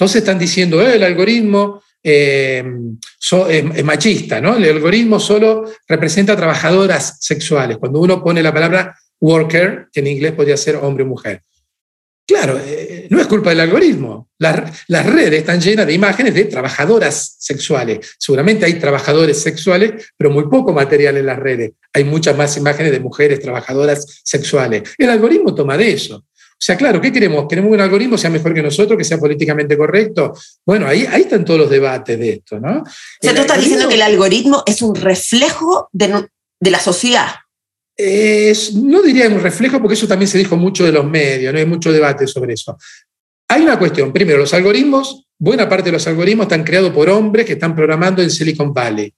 [0.00, 2.64] Entonces están diciendo, eh, el algoritmo eh,
[3.50, 4.56] es, machista, ¿no?
[4.56, 7.76] El algoritmo solo representa trabajadoras sexuales.
[7.76, 11.42] Cuando uno pone la palabra worker, que en inglés podría ser hombre o mujer.
[12.26, 14.30] Claro, eh, no es culpa del algoritmo.
[14.38, 18.14] Las, las, redes están llenas de imágenes de trabajadoras sexuales.
[18.18, 21.72] Seguramente hay trabajadores sexuales, pero muy poco material en las redes.
[21.92, 24.94] Hay muchas más imágenes de mujeres trabajadoras sexuales.
[24.96, 26.24] El algoritmo toma de eso.
[26.60, 27.46] O sea, claro, ¿qué queremos?
[27.48, 30.34] ¿Queremos que un algoritmo sea mejor que nosotros, que sea políticamente correcto?
[30.66, 32.80] Bueno, ahí, ahí están todos los debates de esto, ¿no?
[32.80, 32.84] O
[33.18, 36.28] sea, tú estás diciendo que el algoritmo es un reflejo de,
[36.60, 37.28] la sociedad.
[38.74, 41.64] no diría un reflejo, porque eso también se dijo mucho de los medios, no hay
[41.64, 42.76] mucho debate sobre eso.
[43.48, 47.46] Hay una cuestión, primero, los algoritmos, buena parte de los algoritmos están creados por hombres
[47.46, 49.14] que están programando en Silicon Valley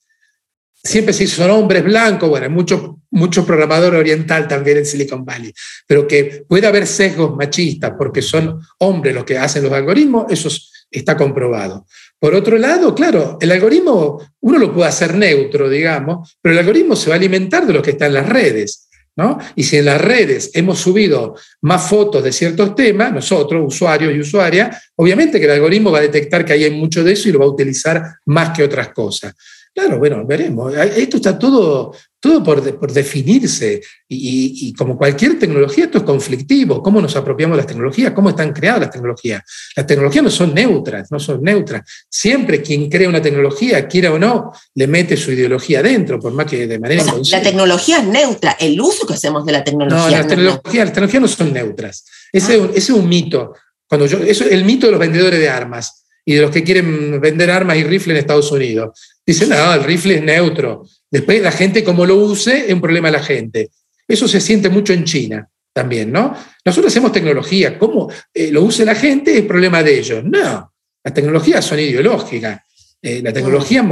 [0.82, 5.52] siempre se son hombres blancos, bueno, hay mucho, mucho programador oriental también en Silicon Valley,
[5.86, 10.48] pero que puede haber sesgos machistas porque son hombres los que hacen los algoritmos, eso
[10.90, 11.86] está comprobado.
[12.18, 16.96] Por otro lado, claro, el algoritmo uno lo puede hacer neutro, digamos, pero el algoritmo
[16.96, 18.88] se va a alimentar de lo que está en las redes.
[19.14, 19.36] ¿No?
[19.56, 24.20] Y si en las redes hemos subido más fotos de ciertos temas, nosotros, usuarios y
[24.20, 27.32] usuarias, obviamente que el algoritmo va a detectar que ahí hay mucho de eso y
[27.32, 29.34] lo va a utilizar más que otras cosas.
[29.74, 30.74] Claro, bueno, veremos.
[30.74, 36.82] Esto está todo, todo por, por definirse y, como cualquier tecnología, esto es conflictivo.
[36.82, 38.12] ¿Cómo nos apropiamos de las tecnologías?
[38.12, 39.42] ¿Cómo están creadas las tecnologías?
[39.74, 41.82] Las tecnologías no son neutras, no son neutras.
[42.06, 46.44] Siempre quien crea una tecnología, quiera o no, le mete su ideología dentro, por más
[46.46, 49.98] que de manera o La tecnología es neutra, el uso que hacemos de la tecnología.
[49.98, 52.04] No, las, tecnologías, las tecnologías no son neutras.
[52.30, 52.70] Ese, ah.
[52.74, 53.54] es un mito.
[53.88, 57.20] Cuando yo, eso, el mito de los vendedores de armas y de los que quieren
[57.20, 58.98] vender armas y rifles en Estados Unidos.
[59.26, 60.86] Dicen, no, el rifle es neutro.
[61.10, 63.70] Después la gente como lo use es un problema de la gente.
[64.06, 66.36] Eso se siente mucho en China también, ¿no?
[66.64, 70.22] Nosotros hacemos tecnología, cómo eh, lo use la gente es problema de ellos.
[70.24, 72.60] No, las tecnologías son ideológicas.
[73.00, 73.84] Eh, la tecnología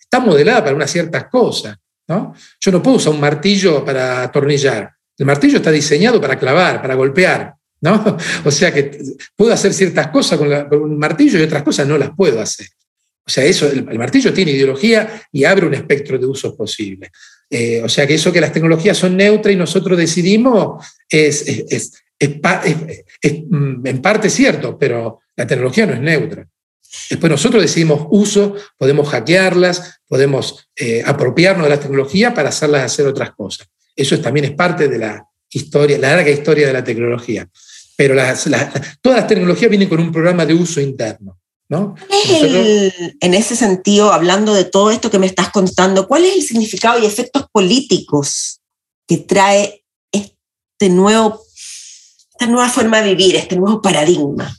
[0.00, 2.34] está modelada para unas ciertas cosas, ¿no?
[2.60, 4.90] Yo no puedo usar un martillo para atornillar.
[5.18, 7.54] El martillo está diseñado para clavar, para golpear.
[7.82, 8.16] ¿No?
[8.44, 8.98] O sea que
[9.36, 10.48] puedo hacer ciertas cosas con,
[10.80, 12.66] un martillo y otras cosas no las puedo hacer.
[13.24, 17.10] O sea, eso, el, martillo tiene ideología y abre un espectro de usos posibles.
[17.84, 21.44] o sea que eso que las tecnologías son neutras y nosotros decidimos es,
[23.50, 26.46] mm, en parte cierto, pero la tecnología no es neutra.
[27.08, 30.68] Después nosotros decidimos uso, podemos hackearlas, podemos
[31.06, 33.68] apropiarnos de la tecnología para hacerlas hacer otras cosas.
[33.96, 37.48] Eso también es parte de la historia, la larga historia de la tecnología.
[37.96, 38.14] Pero
[39.00, 41.38] todas las tecnologías vienen con un programa de uso interno.
[41.68, 41.94] ¿no?
[43.20, 46.98] en ese sentido, hablando de todo esto que me estás contando, ¿cuál es el significado
[46.98, 48.60] y efectos políticos
[49.08, 51.42] que trae este nuevo,
[52.32, 54.54] esta nueva forma de vivir, este nuevo paradigma?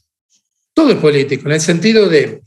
[0.73, 2.41] Todo es político, en el sentido de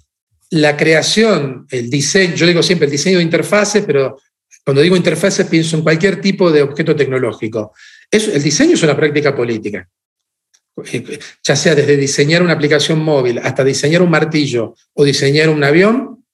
[0.51, 4.19] la creación, el diseño, yo digo siempre el diseño de interfaces, pero
[4.65, 7.73] cuando digo interfaces pienso en cualquier tipo de objeto tecnológico.
[8.11, 9.89] el diseño es una práctica política.
[11.43, 16.25] Ya sea desde diseñar una aplicación móvil hasta diseñar un martillo o diseñar un avión,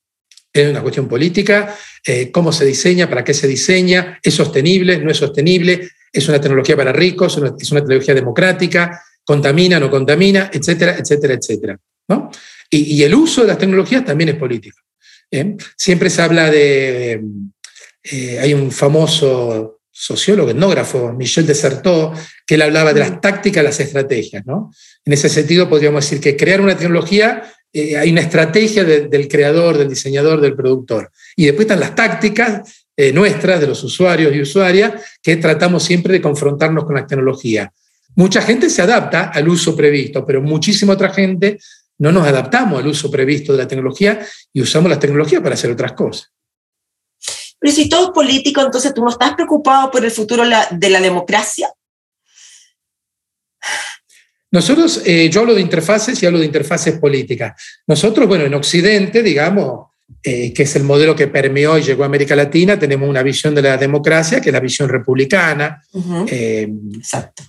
[0.53, 1.75] es una cuestión política.
[2.05, 3.09] Eh, ¿Cómo se diseña?
[3.09, 4.19] ¿Para qué se diseña?
[4.23, 4.99] ¿Es sostenible?
[4.99, 5.89] ¿No es sostenible?
[6.13, 7.41] ¿Es una tecnología para ricos?
[7.59, 9.03] ¿Es una, tecnología democrática?
[9.25, 9.79] ¿Contamina?
[9.79, 10.51] ¿No contamina?
[10.53, 11.79] Etcétera, etcétera, etcétera.
[12.09, 12.31] ¿no?
[12.69, 14.79] Y, el uso de las tecnologías también es político.
[15.31, 15.57] ¿eh?
[15.77, 17.23] Siempre se habla de
[18.05, 22.15] eh, hay un famoso sociólogo, etnógrafo, Michel Desertot,
[22.47, 24.45] que él hablaba de las tácticas, las estrategias.
[24.47, 24.73] ¿no?
[25.05, 29.79] En ese sentido, podríamos decir que crear una tecnología, eh, hay una estrategia del creador,
[29.79, 31.11] del diseñador, del productor.
[31.37, 36.15] Y después están las tácticas eh, nuestras, de los usuarios y usuarias, que tratamos siempre
[36.15, 37.73] de confrontarnos con la tecnología.
[38.15, 41.59] Mucha gente se adapta al uso previsto, pero muchísima otra gente
[41.99, 44.21] no nos adaptamos al uso previsto de la tecnología
[44.53, 46.33] y usamos la tecnología para hacer otras cosas.
[47.63, 51.01] Pero si todo es político, entonces tú no estás preocupado por el futuro de la
[51.01, 51.73] democracia.
[54.51, 57.53] Nosotros, eh, yo hablo de interfaces y hablo de interfaces políticas.
[57.87, 59.92] Nosotros, bueno, en Occidente, digamos,
[60.25, 63.55] eh, que es el modelo que permeó y llegó a América Latina, tenemos una visión
[63.55, 65.83] de la democracia, que es la visión republicana.
[66.29, 66.69] Eh,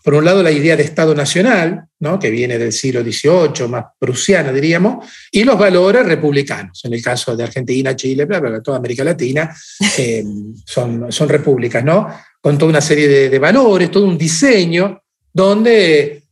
[0.04, 2.18] por un lado, la idea de Estado Nacional, ¿no?
[2.18, 6.84] que viene del siglo XVIII, más prusiana, diríamos, y los valores republicanos.
[6.86, 9.56] En el caso de Argentina, Chile, bla, bla, toda América Latina,
[9.98, 10.24] eh,
[10.66, 12.08] son, son repúblicas, ¿no?
[12.42, 16.24] con toda una serie de, de valores, todo un diseño donde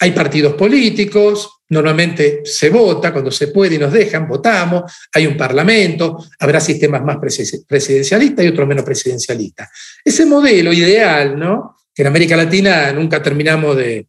[0.00, 5.36] hay partidos políticos, Normalmente se vota cuando se puede y nos dejan, votamos, hay un
[5.36, 9.68] parlamento, habrá sistemas más presidencialistas y otros menos presidencialistas.
[10.04, 11.76] Ese modelo ideal, ¿no?
[11.94, 14.06] que en América Latina nunca terminamos de...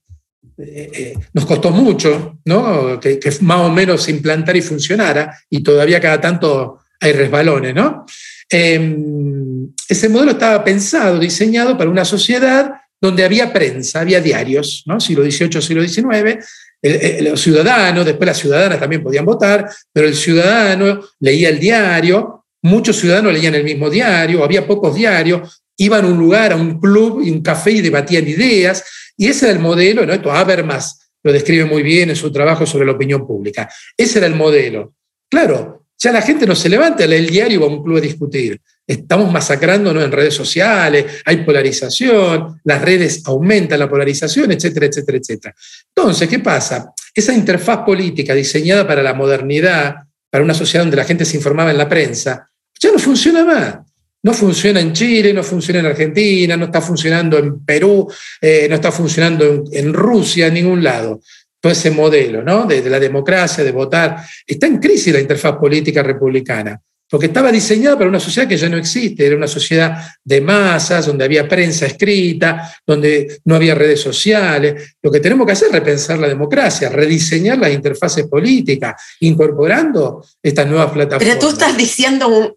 [0.58, 3.00] Eh, nos costó mucho ¿no?
[3.00, 7.76] Que, más o menos se implantara y funcionara, y todavía cada tanto hay resbalones.
[7.76, 8.06] ¿no?
[8.50, 15.00] Em, ese modelo estaba pensado, diseñado para una sociedad donde había prensa, había diarios, ¿no?
[15.00, 16.46] siglo XVIII, siglo XIX,
[16.82, 22.98] los ciudadanos, después las ciudadanas también podían votar, pero el ciudadano leía el diario, muchos
[22.98, 27.18] ciudadanos leían el mismo diario, había pocos diarios, iban a un lugar, a un club,
[27.18, 28.84] un café y debatían ideas,
[29.18, 30.14] y ese era el modelo, ¿no?
[30.14, 33.70] Esto Habermas lo describe muy bien en su trabajo sobre la opinión pública.
[33.96, 34.96] Ese era el modelo.
[35.30, 37.84] Claro, ya la gente no se levanta a leer el diario y va a un
[37.84, 44.52] club a discutir estamos masacrándonos en redes sociales, hay polarización, las redes aumentan la polarización,
[44.52, 45.56] etcétera, etcétera, etcétera.
[45.96, 46.92] Entonces, ¿qué pasa?
[47.14, 49.96] Esa interfaz política diseñada para la modernidad,
[50.30, 53.78] para una sociedad donde la gente se informaba en la prensa, ya no funciona más.
[54.24, 58.08] No funciona en Chile, no funciona en Argentina, no está funcionando en Perú,
[58.40, 61.22] eh, no está funcionando en, Rusia, en ningún lado
[61.60, 62.66] todo ese modelo ¿no?
[62.66, 64.18] de, la democracia, de votar.
[64.46, 66.80] Está en crisis la interfaz política republicana
[67.12, 71.06] porque estaba diseñada para una sociedad que ya no existe, era una sociedad de masas,
[71.06, 74.96] donde había prensa escrita, donde no había redes sociales.
[75.02, 80.66] Lo que tenemos que hacer es repensar la democracia, rediseñar las interfaces políticas, incorporando estas
[80.68, 81.36] nuevas plataformas.
[81.36, 82.56] Pero tú estás diciendo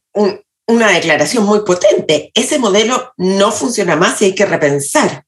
[0.69, 2.31] una declaración muy potente.
[2.33, 5.25] Ese modelo no funciona más y hay que repensar.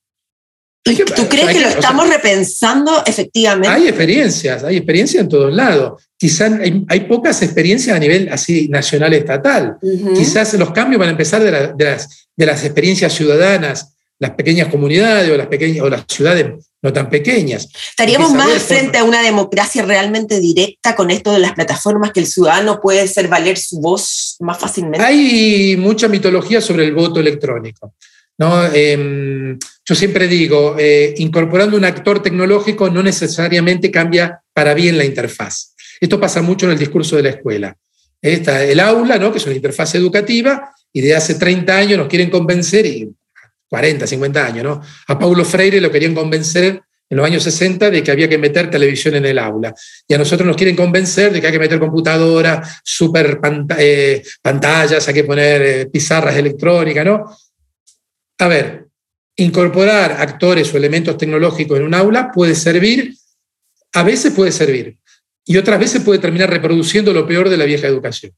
[0.95, 3.69] ¿Tú crees que, lo estamos repensando efectivamente?
[3.69, 6.01] Hay experiencias, hay experiencias en todos lados.
[6.17, 6.53] Quizás
[6.89, 9.79] hay, pocas experiencias a nivel así nacional estatal.
[10.17, 15.29] Quizás los cambios van a empezar de, las, de, las, experiencias ciudadanas, las pequeñas comunidades
[15.31, 17.69] o las, pequeñas, o las ciudades no tan pequeñas.
[17.91, 22.27] ¿Estaríamos más frente a una democracia realmente directa con esto de las plataformas que el
[22.27, 25.05] ciudadano puede hacer valer su voz más fácilmente?
[25.05, 27.93] Hay mucha mitología sobre el voto electrónico.
[28.39, 28.67] ¿No?
[28.73, 35.05] Em, yo siempre digo, eh, incorporando un actor tecnológico no necesariamente cambia para bien la
[35.05, 35.75] interfaz.
[36.01, 37.77] Esto pasa mucho en el discurso de la escuela.
[38.21, 39.31] Está el aula, ¿no?
[39.31, 43.11] que es una interfaz educativa, y de hace 30 años nos quieren convencer, y
[43.69, 44.81] 40, 50 años, ¿no?
[45.09, 48.71] A Paulo Freire lo querían convencer en los años 60 de que había que meter
[48.71, 49.75] televisión en el aula.
[50.09, 53.39] Y a nosotros nos quieren convencer de que hay que meter computadora, super
[53.79, 57.25] eh, pantallas, hay que poner eh, pizarras electrónicas, ¿no?
[58.39, 58.87] A ver,
[59.37, 63.15] incorporar actores o elementos tecnológicos en un aula puede servir,
[63.93, 64.97] a veces puede servir,
[65.45, 68.33] y otras veces puede terminar reproduciendo lo peor de la vieja educación.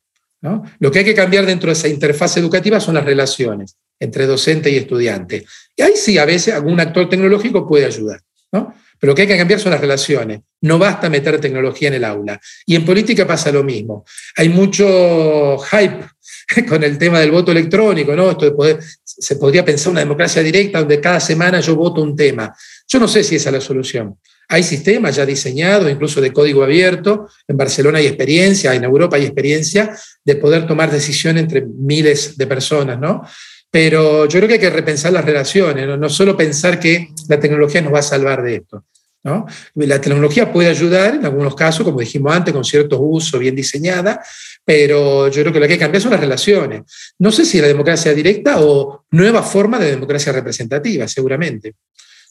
[0.79, 4.71] Lo que hay que cambiar dentro de esa interfaz educativa son las relaciones entre docente
[4.71, 5.45] y estudiante.
[5.77, 8.21] Y ahí sí, a veces algún actor tecnológico puede ayudar.
[8.53, 8.73] ¿no?
[8.99, 10.41] Pero lo que hay que cambiar son las relaciones.
[10.61, 12.41] No basta meter tecnología en el aula.
[12.67, 14.05] Y en política pasa lo mismo.
[14.37, 16.05] Hay mucho hype
[16.69, 18.31] con el tema del voto electrónico, ¿no?
[18.31, 22.17] Esto de poder, se podría pensar una democracia directa donde cada semana yo voto un
[22.17, 22.55] tema.
[22.87, 24.17] Yo no sé si esa es la solución.
[24.51, 27.29] Hay sistemas ya diseñados, incluso de código abierto.
[27.47, 29.95] En Barcelona hay experiencia, en Europa hay experiencia
[30.25, 33.23] de poder tomar decisiones entre miles de personas, ¿no?
[33.71, 37.83] Pero yo creo que hay que repensar las relaciones, no, solo pensar que la tecnología
[37.83, 38.85] nos va a salvar de esto.
[39.25, 39.45] ¿no?
[39.75, 44.23] La tecnología puede ayudar en algunos casos, como dijimos antes, con ciertos usos bien diseñada,
[44.69, 46.83] pero yo creo que lo que hay que cambiar son las relaciones.
[47.21, 51.77] No sé si la democracia directa o nueva forma de democracia representativa, seguramente.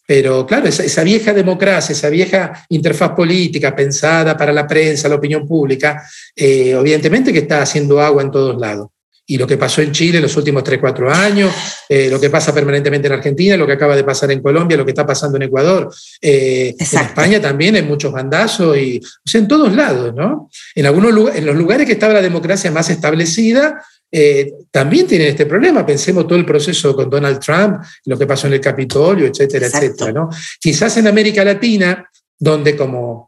[0.06, 5.48] Pero claro, esa, vieja democracia, esa vieja interfaz política pensada para la prensa, la opinión
[5.48, 8.90] pública, eh, evidentemente que está haciendo agua en todos lados.
[9.30, 11.54] Y lo que pasó en Chile en los últimos 3, 4 años,
[11.90, 14.86] eh, lo que pasa permanentemente en Argentina, lo que acaba de pasar en Colombia, lo
[14.86, 19.42] que está pasando en Ecuador, eh, en España también hay muchos bandazos, y, o sea,
[19.42, 20.50] en todos lados, ¿no?
[20.74, 25.46] En, algunos en los lugares que estaba la democracia más establecida, eh, también tienen este
[25.46, 25.86] problema.
[25.86, 30.12] Pensemos todo el proceso con Donald Trump, lo que pasó en el Capitolio, etcétera, etcétera.
[30.14, 30.30] ¿no?
[30.60, 32.10] Quizás en América Latina,
[32.40, 33.26] donde como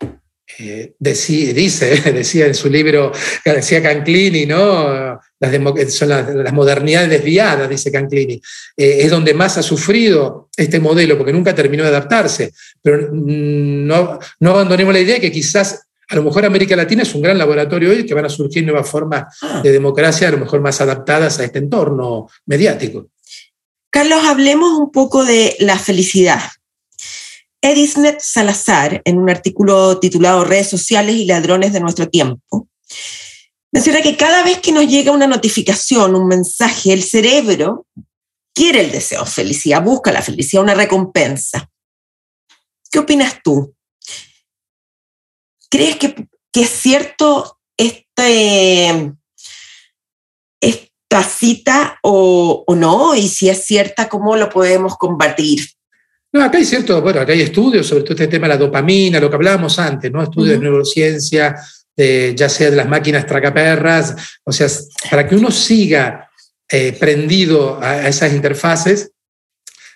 [0.58, 3.12] eh, dice, decía en su libro,
[3.44, 5.20] decía Canclini, ¿no?
[5.40, 8.42] Las, son las, modernidades desviadas, dice Canclini,
[8.76, 12.52] eh, es donde más ha sufrido este modelo, porque nunca terminó de adaptarse.
[12.82, 17.14] Pero no, no abandonemos la idea de que quizás a lo mejor América Latina es
[17.14, 19.62] un gran laboratorio hoy que van a surgir nuevas formas ah.
[19.64, 23.08] de democracia, a lo mejor más adaptadas a este entorno mediático.
[23.92, 26.42] Carlos, hablemos un poco de la felicidad.
[27.62, 32.68] Edisnet Salazar, en un artículo titulado Redes sociales y ladrones de nuestro tiempo,
[33.72, 37.86] menciona que cada vez que nos llega una notificación, un mensaje, el cerebro
[38.54, 41.70] quiere el deseo de felicidad, busca la felicidad, una recompensa.
[42.92, 43.74] ¿Qué opinas tú?
[45.70, 49.14] ¿Crees que, es cierto este,
[50.60, 53.16] esta cita o, no?
[53.16, 55.62] Y si es cierta, ¿cómo lo podemos combatir?
[56.34, 59.20] No, acá hay cierto, bueno, acá hay estudios sobre todo este tema de la dopamina,
[59.20, 60.22] lo que hablábamos antes, ¿no?
[60.22, 61.56] Estudios de neurociencia,
[62.36, 64.68] ya sea de las máquinas tracaperras, o sea,
[65.10, 66.30] para que uno siga
[66.70, 69.12] eh, prendido a esas interfaces,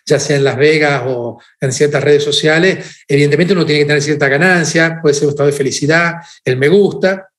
[0.05, 4.01] ya sea en Las Vegas o en ciertas redes sociales, evidentemente uno tiene que tener
[4.01, 7.29] cierta ganancia, puede ser un estado de felicidad, el me gusta,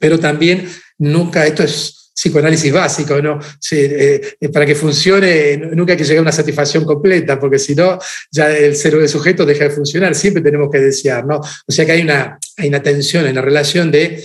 [0.00, 3.38] pero también nunca, esto es psicoanálisis básico, ¿no?
[3.70, 7.76] Eh, eh, para que funcione nunca hay que llegar a una satisfacción completa, porque si
[7.76, 7.96] no,
[8.32, 11.36] ya el cerebro del sujeto deja de funcionar, siempre tenemos que desear, ¿no?
[11.36, 14.24] O sea que hay una, hay una tensión en la relación de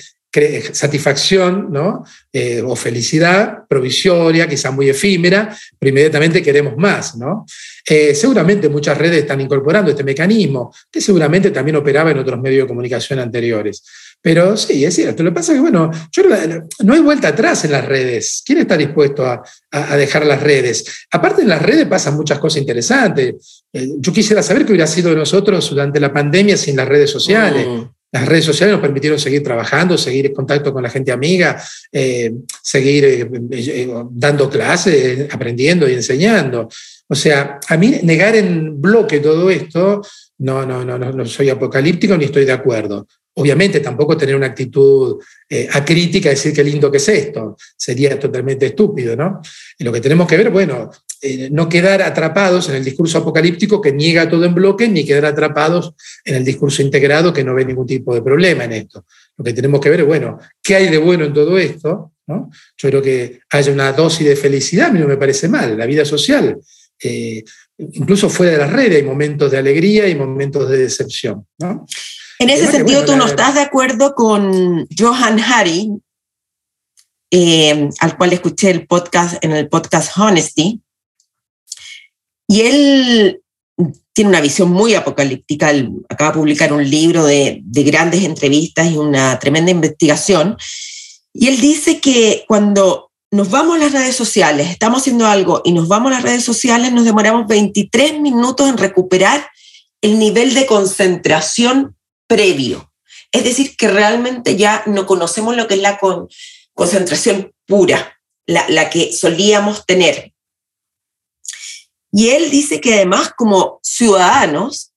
[0.71, 2.03] satisfacción ¿no?
[2.31, 7.15] Eh, o felicidad provisoria, quizá muy efímera, pero inmediatamente queremos más.
[7.15, 7.45] ¿no?
[7.85, 12.67] Seguramente muchas redes están incorporando este mecanismo, que seguramente también operaba en otros medios de
[12.67, 13.83] comunicación anteriores.
[14.23, 15.21] Pero sí, es cierto.
[15.21, 16.23] Lo que pasa es que, bueno, yo,
[16.79, 18.41] no hay vuelta atrás en las redes.
[18.45, 19.43] ¿Quién está dispuesto a,
[19.97, 21.05] dejar las redes?
[21.11, 23.63] Aparte, en las redes pasan muchas cosas interesantes.
[23.73, 27.11] Eh, yo quisiera saber qué hubiera sido de nosotros durante la pandemia sin las redes
[27.11, 27.67] sociales.
[27.67, 27.81] Mm.
[28.13, 31.61] Las redes sociales nos permitieron seguir trabajando, seguir en contacto con la gente amiga,
[31.91, 36.69] eh, seguir eh, dando clases, aprendiendo y enseñando.
[37.09, 40.01] O sea, a mí negar en bloque todo esto,
[40.37, 43.05] no, no, no, no soy apocalíptico ni estoy de acuerdo.
[43.35, 45.19] Obviamente tampoco tener una actitud
[45.49, 49.41] eh, acrítica, decir qué lindo que es esto, sería totalmente estúpido, ¿no?
[49.77, 53.81] Y lo que tenemos que ver, bueno, eh, no quedar atrapados en el discurso apocalíptico
[53.81, 55.93] que niega todo en bloque, ni quedar atrapados
[56.25, 59.05] en el discurso integrado que no ve ningún tipo de problema en esto.
[59.37, 62.11] Lo que tenemos que ver es, bueno, ¿qué hay de bueno en todo esto?
[62.27, 62.51] ¿no?
[62.77, 65.85] Yo creo que haya una dosis de felicidad, a mí no me parece mal, la
[65.85, 66.59] vida social.
[67.01, 67.43] Eh,
[67.77, 71.45] incluso fuera de las redes hay momentos de alegría y momentos de decepción.
[71.59, 71.85] ¿no?
[72.43, 75.91] En ese sentido, ¿tú no estás de acuerdo con Johan Hari,
[77.31, 80.81] eh, al cual escuché el podcast, en el podcast Honesty?
[82.49, 83.41] Y él
[84.11, 85.71] tiene una visión muy apocalíptica.
[86.09, 90.57] acaba de publicar un libro de, de grandes entrevistas y una tremenda investigación.
[91.31, 95.71] Y él dice que cuando nos vamos a las redes sociales, estamos haciendo algo y
[95.71, 99.47] nos vamos a las redes sociales, nos demoramos 23 minutos en recuperar
[100.01, 101.95] el nivel de concentración
[102.33, 102.91] previo.
[103.31, 105.99] Es decir, que realmente ya no conocemos lo que es la
[106.73, 110.33] concentración pura, la, que solíamos tener.
[112.11, 114.93] Y él dice que además como ciudadanos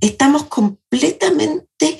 [0.00, 1.98] estamos completamente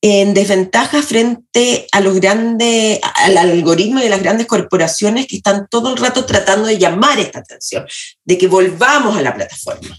[0.00, 5.90] en desventaja frente a los grandes, al algoritmo de las grandes corporaciones que están todo
[5.90, 7.84] el rato tratando de llamar esta atención,
[8.24, 9.98] de que volvamos a la plataforma.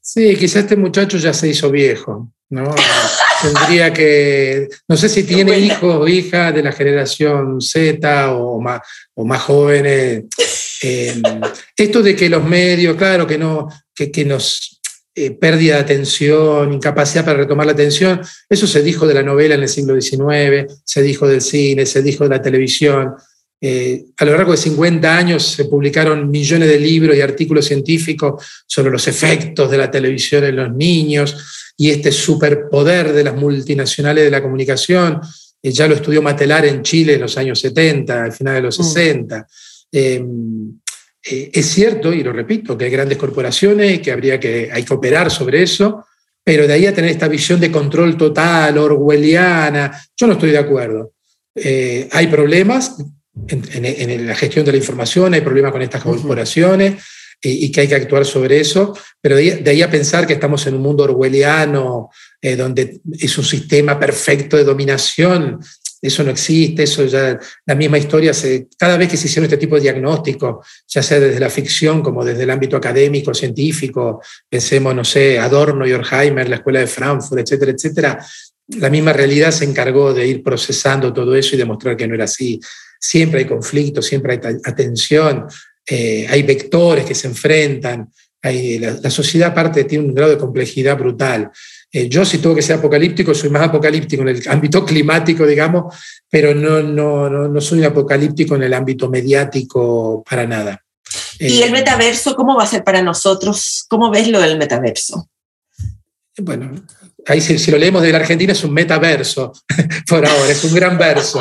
[0.00, 2.74] Sí, quizás este muchacho ya se hizo viejo, ¿no?
[3.42, 8.80] Tendría que, no sé si tiene hijos o hijas de la generación Z o más,
[9.14, 10.24] o más jóvenes.
[10.82, 11.20] Eh,
[11.76, 14.76] esto de que los medios, claro, que no, que, que nos
[15.18, 18.20] eh, pérdida de atención, incapacidad para retomar la atención.
[18.50, 22.02] Eso se dijo de la novela en el siglo XIX, se dijo del cine, se
[22.02, 23.14] dijo de la televisión.
[23.60, 28.44] Eh, a lo largo de 50 años se publicaron millones de libros y artículos científicos
[28.66, 34.24] sobre los efectos de la televisión en los niños y este superpoder de las multinacionales
[34.24, 35.20] de la comunicación.
[35.62, 38.76] Eh, ya lo estudió Matelar en Chile en los años 70, al final de los
[38.76, 39.46] 60.
[39.92, 40.70] Mm.
[41.28, 44.84] Eh, es cierto, y lo repito, que hay grandes corporaciones y que habría que, hay
[44.84, 46.06] que operar sobre eso,
[46.44, 50.58] pero de ahí a tener esta visión de control total, orwelliana, yo no estoy de
[50.58, 51.14] acuerdo.
[51.52, 52.96] Eh, hay problemas
[53.48, 57.02] en, la gestión de la información, hay problemas con estas corporaciones
[57.42, 60.74] y, que hay que actuar sobre eso, pero de ahí, a pensar que estamos en
[60.74, 62.10] un mundo orwelliano,
[62.40, 65.60] eh, donde es un sistema perfecto de dominación,
[66.00, 69.56] eso no existe, eso ya, la misma historia, se, cada vez que se hicieron este
[69.56, 74.94] tipo de diagnóstico, ya sea desde la ficción como desde el ámbito académico, científico, pensemos,
[74.94, 78.26] no sé, Adorno y Horkheimer, la Escuela de Frankfurt, etcétera, etcétera,
[78.68, 82.24] la misma realidad se encargó de ir procesando todo eso y demostrar que no era
[82.24, 82.60] así.
[82.98, 85.46] Siempre hay conflicto, siempre hay atención,
[85.86, 88.10] eh, hay vectores que se enfrentan,
[88.42, 91.50] hay, la, la sociedad aparte tiene un grado de complejidad brutal.
[91.96, 95.94] Eh, yo si tengo que ser apocalíptico, soy más apocalíptico en el ámbito climático, digamos,
[96.28, 100.82] pero no, no, no, soy apocalíptico en el ámbito mediático para nada.
[101.38, 103.86] ¿Y el eh, metaverso cómo va a ser para nosotros?
[103.88, 105.30] ¿Cómo ves lo del metaverso?
[106.38, 106.70] Bueno,
[107.26, 109.52] ahí si, lo leemos de la Argentina es un metaverso,
[110.08, 111.40] por ahora, es un gran verso.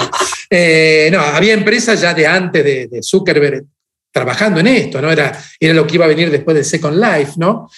[0.50, 3.66] Eh, no, había empresas ya de antes de, Zuckerberg
[4.12, 5.12] trabajando en esto, ¿no?
[5.12, 7.70] Era, era lo que iba a venir después de Second Life, ¿no?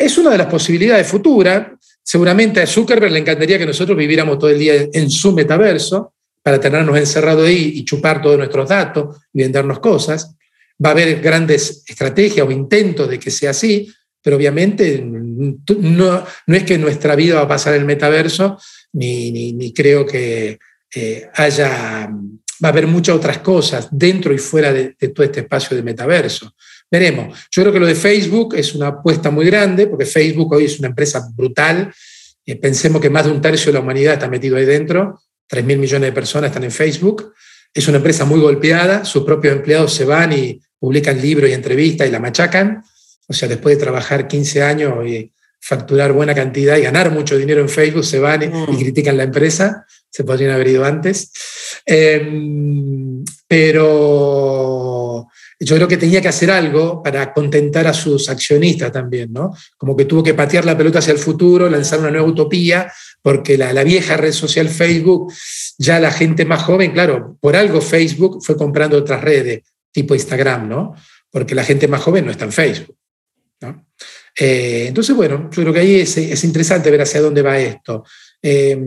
[0.00, 1.68] Es una de las posibilidades futuras.
[2.02, 6.58] Seguramente a Zuckerberg le encantaría que nosotros viviéramos todo el día en su metaverso para
[6.58, 10.34] tenernos encerrados ahí y chupar todos nuestros datos y vendernos cosas.
[10.82, 13.92] Va a haber grandes estrategias o intentos de que sea así,
[14.22, 18.58] pero obviamente no, no es que nuestra vida va a pasar el metaverso,
[18.92, 20.58] ni, ni, creo que
[20.94, 22.08] eh, haya,
[22.62, 25.82] va a haber muchas otras cosas dentro y fuera de, de todo este espacio de
[25.82, 26.54] metaverso.
[26.90, 27.38] Veremos.
[27.50, 30.78] Yo creo que lo de Facebook es una apuesta muy grande, porque Facebook hoy es
[30.80, 31.92] una empresa brutal.
[32.44, 35.20] Eh, pensemos que más de un tercio de la humanidad está metido ahí dentro.
[35.46, 37.32] 3 mil millones de personas están en Facebook.
[37.72, 39.04] Es una empresa muy golpeada.
[39.04, 42.82] Sus propios empleados se van y publican libros y entrevistas y la machacan.
[43.30, 47.60] O sea, después de trabajar 15 años y facturar buena cantidad y ganar mucho dinero
[47.60, 48.76] en Facebook, se van y, mm.
[48.76, 49.86] critican la empresa.
[50.10, 51.30] Se podrían haber ido antes.
[51.86, 55.28] Em, pero
[55.60, 59.54] yo creo que tenía que hacer algo para contentar a sus accionistas también, ¿no?
[59.76, 62.90] Como que tuvo que patear la pelota hacia el futuro, lanzar una nueva utopía,
[63.22, 65.32] porque la, vieja red social Facebook,
[65.78, 69.62] ya la gente más joven, claro, por algo Facebook fue comprando otras redes,
[69.92, 70.94] tipo Instagram, ¿no?
[71.30, 72.96] Porque la gente más joven no está en Facebook,
[73.60, 73.86] ¿no?
[74.38, 78.04] Eh, entonces, bueno, yo creo que ahí es, interesante ver hacia dónde va esto.
[78.42, 78.78] Eh,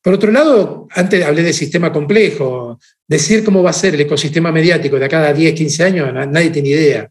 [0.00, 2.78] por otro lado, antes hablé de sistema complejo.
[3.06, 6.50] Decir cómo va a ser el ecosistema mediático de acá a 10, 15 años, nadie
[6.50, 7.10] tiene idea.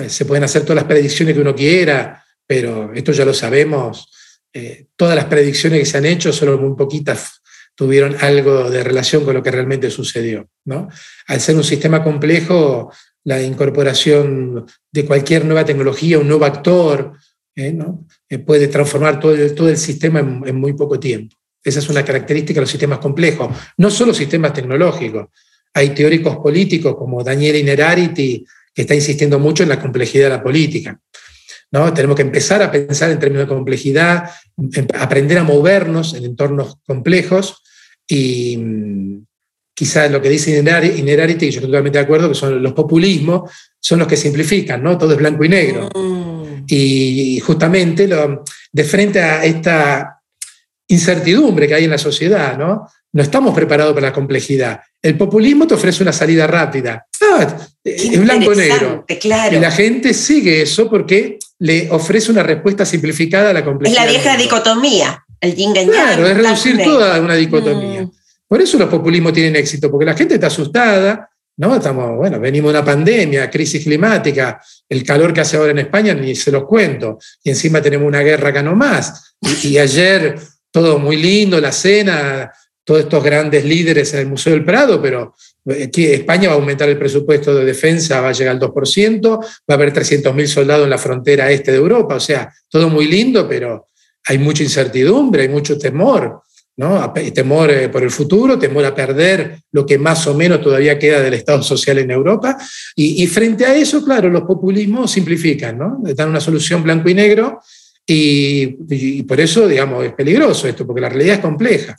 [0.00, 4.10] Eh, se pueden hacer todas las predicciones que uno quiera, pero esto ya lo sabemos.
[4.52, 7.42] Eh, todas las predicciones que se han hecho, solo muy poquitas
[7.74, 10.48] tuvieron algo de relación con lo que realmente sucedió.
[10.64, 10.88] ¿no?
[11.26, 12.90] Al ser un sistema complejo,
[13.26, 17.12] la incorporación de cualquier nueva tecnología, un nuevo actor,
[17.56, 18.06] eh, ¿no?
[18.46, 21.36] puede transformar todo el, todo el sistema en muy poco tiempo.
[21.62, 25.26] Esa es una característica de los sistemas complejos, no solo sistemas tecnológicos.
[25.74, 30.42] Hay teóricos políticos como Daniel Inerarity, que está insistiendo mucho en la complejidad de la
[30.42, 31.00] política.
[31.72, 31.92] ¿no?
[31.92, 36.76] Tenemos que empezar a pensar en términos de complejidad, em, aprender a movernos en entornos
[36.86, 37.60] complejos
[38.06, 38.56] y
[39.76, 43.50] quizás lo que dice Inerarity, y yo estoy totalmente de acuerdo, que son los populismos,
[43.78, 44.96] son los que simplifican, ¿no?
[44.96, 45.90] Todo es blanco y negro.
[45.94, 46.64] Mm.
[46.66, 50.22] Y justamente lo, de frente a esta
[50.88, 52.88] incertidumbre que hay en la sociedad, ¿no?
[53.12, 54.80] No estamos preparados para la complejidad.
[55.02, 57.06] El populismo te ofrece una salida rápida.
[57.20, 57.46] Ah,
[57.84, 59.04] es blanco negro.
[59.20, 59.56] Claro.
[59.56, 64.04] Y la gente sigue eso porque le ofrece una respuesta simplificada a la complejidad.
[64.04, 68.02] Es la vieja dicotomía, el yin Claro, es reducir toda una dicotomía.
[68.02, 68.10] Mm.
[68.48, 71.76] Por eso los populismos tienen éxito, porque la gente está asustada, ¿no?
[71.76, 76.14] Estamos, bueno, venimos de una pandemia, crisis climática, el calor que hace ahora en España
[76.14, 79.34] ni se los cuento, y encima tenemos una guerra acá nomás.
[79.40, 80.38] Y, y ayer
[80.70, 82.52] todo muy lindo, la cena,
[82.86, 85.34] todos estos grandes líderes en el Museo del Prado, pero
[85.84, 89.46] aquí España va a aumentar el presupuesto de defensa, va a llegar al 2%, va
[89.68, 93.48] a haber 300.000 soldados en la frontera este de Europa, o sea, todo muy lindo,
[93.48, 93.88] pero
[94.28, 96.42] hay mucha incertidumbre, hay mucho temor.
[96.76, 97.12] ¿No?
[97.34, 101.34] Temor por el futuro, temor a perder lo que más o menos todavía queda del
[101.34, 102.56] Estado social en Europa.
[102.94, 105.98] Y, frente a eso, claro, los populismos simplifican, ¿no?
[106.02, 107.60] dan una solución blanco y negro
[108.06, 111.96] y, por eso, digamos, es peligroso esto, porque la realidad es compleja.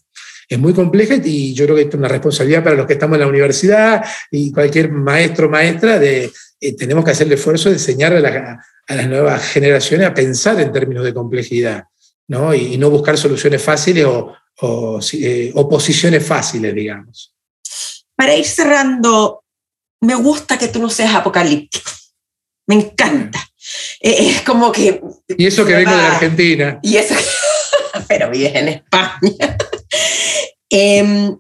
[0.49, 3.21] Es muy compleja y yo creo que es una responsabilidad para los que estamos en
[3.21, 4.01] la universidad
[4.31, 8.59] y cualquier maestro o maestra de eh, tenemos que hacer el esfuerzo de enseñar a,
[8.87, 11.83] a, las nuevas generaciones a pensar en términos de complejidad,
[12.29, 12.53] ¿no?
[12.53, 17.33] Y, no buscar soluciones fáciles o, o eh, oposiciones fáciles, digamos.
[18.15, 19.43] Para ir cerrando,
[20.01, 21.91] me gusta que tú no seas apocalíptico.
[22.67, 23.39] Me encanta.
[23.99, 25.01] Eh, es como que...
[25.27, 26.79] Y eso que vengo de Argentina.
[26.81, 27.15] Y eso
[28.07, 29.57] pero vives en España.
[30.69, 31.39] Em,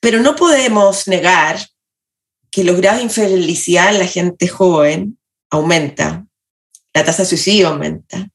[0.00, 1.58] pero no podemos negar
[2.52, 5.18] que los grados de infelicidad en la gente joven
[5.50, 6.24] aumenta,
[6.94, 8.30] la tasa de suicidio aumenta,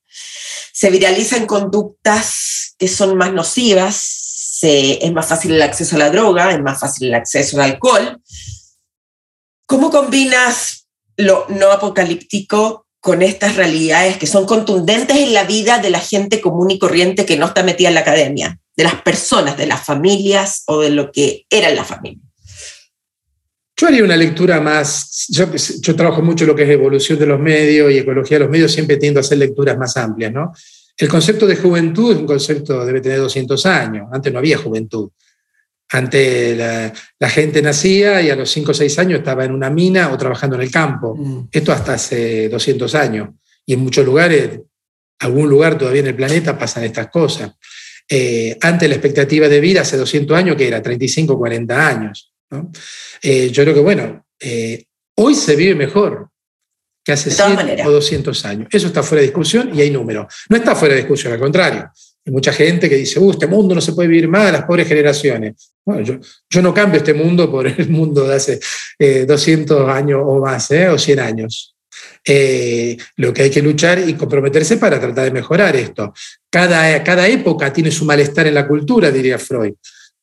[0.74, 4.22] se viralizan conductas que son más nocivas,
[4.64, 8.22] es más fácil el acceso a la droga, es más fácil el acceso al alcohol.
[9.66, 10.88] ¿Cómo combinas
[11.18, 16.41] lo no apocalíptico con estas realidades que son contundentes en la vida de la gente
[16.41, 19.84] común y corriente que no está metida en la academia, de las personas, de las
[19.84, 22.30] familias o de lo que era la familia?
[23.82, 27.39] Yo haría una lectura más, yo, yo trabajo mucho lo que es evolución de los
[27.39, 30.53] medios y ecología de los medios, siempre tiendo a hacer lecturas más amplias, ¿no?
[30.95, 35.09] El concepto de juventud es un concepto, debe tener 200 años, antes no había juventud.
[35.89, 40.11] Antes la, gente nacía y a los 5 o 6 años estaba en una mina
[40.11, 41.15] o trabajando en el campo.
[41.15, 41.47] Mm.
[41.51, 43.29] Esto hasta hace 200 años.
[43.65, 44.59] Y en muchos lugares,
[45.17, 47.53] algún lugar todavía en el planeta pasan estas cosas.
[48.07, 52.30] Eh, antes la expectativa de vida hace 200 años, que era 35 o 40 años.
[53.21, 54.85] Eh, yo creo que, bueno, eh,
[55.15, 56.29] hoy se vive mejor
[57.03, 58.67] que hace 100 o 200 años.
[58.71, 60.33] Eso está fuera de discusión y hay números.
[60.49, 61.89] No está fuera de discusión, al contrario.
[62.23, 64.87] Hay mucha gente que dice, uh, este mundo no se puede vivir más, las pobres
[64.87, 65.73] generaciones.
[65.83, 68.59] Bueno, yo, yo no cambio este mundo por el mundo de hace
[69.25, 70.89] 200 eh, años o más, ¿eh?
[70.89, 71.75] o 100 años.
[72.23, 76.13] Eh, lo que hay que luchar y comprometerse para tratar de mejorar esto.
[76.49, 79.73] Cada, cada época tiene su malestar en la cultura, diría Freud.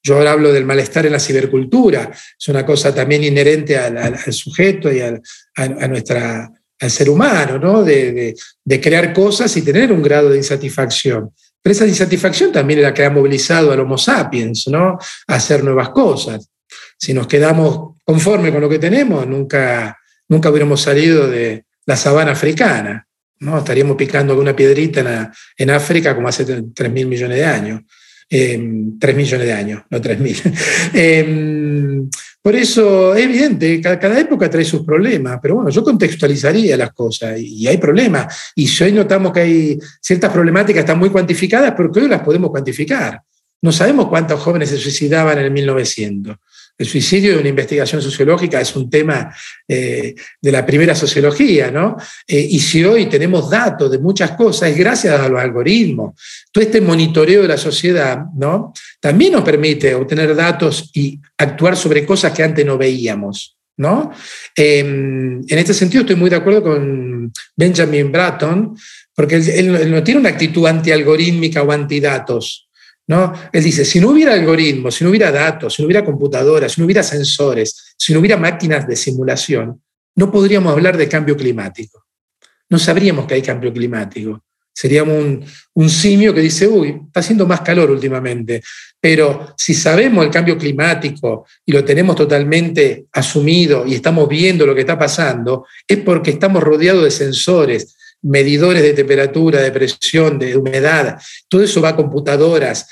[0.02, 4.92] Yo ahora hablo del malestar en la cibercultura, es una cosa también inherente al, sujeto
[4.92, 5.20] y al,
[5.56, 7.82] a, nuestra, al ser humano, ¿no?
[7.82, 8.34] De,
[8.80, 11.30] crear cosas y tener un grado de insatisfacción.
[11.60, 14.98] Pero esa insatisfacción también es la que ha movilizado al Homo sapiens, ¿no?
[15.26, 16.48] A hacer nuevas cosas.
[16.96, 22.32] Si nos quedamos conformes con lo que tenemos, nunca, nunca hubiéramos salido de la sabana
[22.32, 23.06] africana,
[23.40, 23.58] ¿no?
[23.58, 27.82] Estaríamos picando alguna piedrita en, en África como hace 3.000 millones de años.
[28.30, 30.52] Eh, em, 3 millones de años, no 3.000.
[30.92, 32.08] eh, em,
[32.42, 37.38] por eso es evidente, cada, época trae sus problemas, pero bueno, yo contextualizaría las cosas
[37.38, 38.52] y, hay problemas.
[38.54, 42.50] Y si hoy notamos que hay ciertas problemáticas están muy cuantificadas, porque hoy las podemos
[42.50, 43.20] cuantificar.
[43.60, 46.36] No sabemos cuántos jóvenes se suicidaban en el 1900.
[46.78, 49.34] El suicidio de una investigación sociológica es un tema
[49.66, 51.96] eh, de la primera sociología, ¿no?
[52.26, 56.14] Eh, y si hoy tenemos datos de muchas cosas, es gracias a los algoritmos.
[56.52, 58.72] Todo este monitoreo de la sociedad, ¿no?
[59.00, 63.56] También nos permite obtener datos y actuar sobre cosas que antes no veíamos.
[63.78, 64.10] ¿no?
[64.56, 68.76] Em, en este sentido estoy muy de acuerdo con Benjamin Bratton,
[69.14, 72.67] porque él, él no tiene una actitud anti-algorítmica o anti-datos.
[73.08, 73.32] ¿No?
[73.52, 76.80] Él dice, si no hubiera algoritmos, si no hubiera datos, si no hubiera computadoras, si
[76.80, 79.82] no hubiera sensores, si no hubiera máquinas de simulación,
[80.14, 82.04] no podríamos hablar de cambio climático.
[82.68, 84.44] No sabríamos que hay cambio climático.
[84.74, 85.44] Seríamos un,
[85.74, 88.62] un simio que dice, uy, está haciendo más calor últimamente.
[89.00, 94.74] Pero si sabemos el cambio climático y lo tenemos totalmente asumido y estamos viendo lo
[94.74, 100.56] que está pasando, es porque estamos rodeados de sensores, medidores de temperatura, de presión, de
[100.56, 102.88] humedad, todo eso va a computadoras,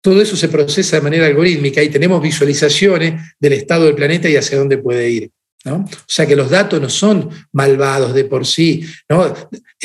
[0.00, 4.36] todo eso se procesa de manera algorítmica y tenemos visualizaciones del estado del planeta y
[4.36, 5.30] hacia dónde puede ir.
[5.64, 5.76] ¿no?
[5.76, 8.84] O sea que los datos no son malvados de por sí,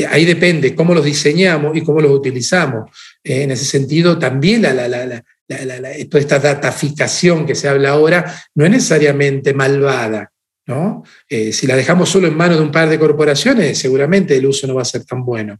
[0.09, 2.89] ahí depende cómo los diseñamos y cómo los utilizamos.
[3.23, 9.53] Eh, en ese sentido, también toda esta dataficación que se habla ahora no es necesariamente
[9.53, 10.31] malvada,
[10.67, 11.03] ¿no?
[11.29, 14.67] Eh, si la dejamos solo en manos de un par de corporaciones, seguramente el uso
[14.67, 15.59] no va a ser tan bueno.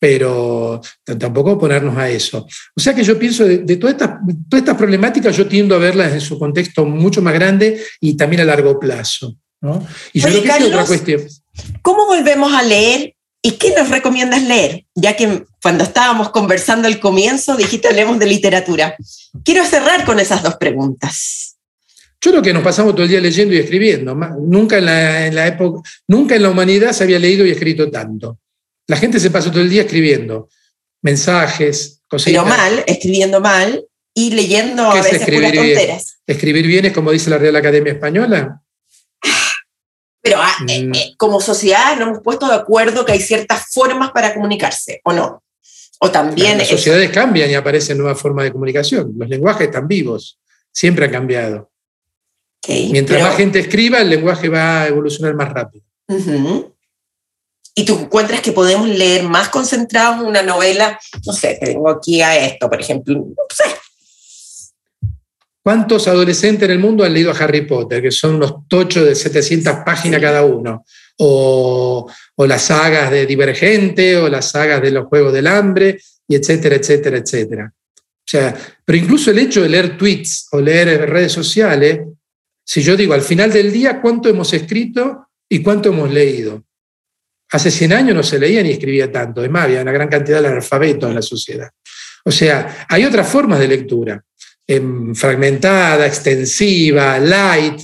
[0.00, 0.80] Pero
[1.18, 2.46] tampoco ponernos a eso.
[2.76, 4.10] O sea que yo pienso de, todas estas
[4.48, 8.42] toda esta problemáticas, yo tiendo a verlas en su contexto mucho más grande y también
[8.42, 9.36] a largo plazo.
[9.60, 9.84] ¿no?
[10.12, 11.22] Y yo creo que otra cuestión.
[11.82, 14.84] ¿Cómo volvemos a leer y qué nos recomiendas leer?
[14.94, 18.96] Ya que cuando estábamos conversando al comienzo dijiste hablemos de literatura.
[19.44, 21.57] Quiero cerrar con esas dos preguntas.
[22.20, 24.14] Yo creo que nos pasamos todo el día leyendo y escribiendo.
[24.14, 28.38] Nunca en la, época, nunca en la humanidad se había leído y escrito tanto.
[28.88, 30.48] La gente se pasó todo el día escribiendo
[31.02, 32.42] mensajes, cositas.
[32.42, 36.18] Pero mal, escribiendo mal y leyendo a veces escribir tonteras.
[36.26, 38.60] Escribir bien es como dice la Real Academia Española.
[40.20, 40.94] Pero ah, eh, mm.
[40.94, 45.12] eh, como sociedad nos hemos puesto de acuerdo que hay ciertas formas para comunicarse, ¿o
[45.12, 45.44] no?
[46.00, 46.58] O también...
[46.58, 49.12] Las sociedades cambian y aparecen nuevas formas de comunicación.
[49.16, 50.38] Los lenguajes están vivos,
[50.72, 51.70] siempre han cambiado.
[52.68, 55.84] Mientras más gente escriba, el lenguaje va a evolucionar más rápido.
[57.74, 60.98] ¿Y tú encuentras que podemos leer más concentrados una novela?
[61.24, 63.14] No sé, tengo aquí a esto, por ejemplo.
[63.14, 63.64] No sé.
[65.62, 69.14] ¿Cuántos adolescentes en el mundo han leído a Harry Potter, que son unos tochos de
[69.14, 70.84] 700 páginas cada uno?
[71.18, 76.34] O, o, las sagas de Divergente, o las sagas de los Juegos del Hambre, y
[76.34, 77.72] etcétera, etcétera, etcétera.
[77.74, 78.54] O sea,
[78.84, 82.00] pero incluso el hecho de leer tweets o leer redes sociales
[82.68, 86.62] si yo digo al final del día cuánto hemos escrito y cuánto hemos leído.
[87.50, 90.42] Hace 100 años no se leía ni escribía tanto, es más, había una gran cantidad
[90.42, 91.70] de analfabetos en la sociedad.
[92.26, 94.22] O sea, hay otras formas de lectura,
[94.66, 97.80] em, fragmentada, extensiva, light,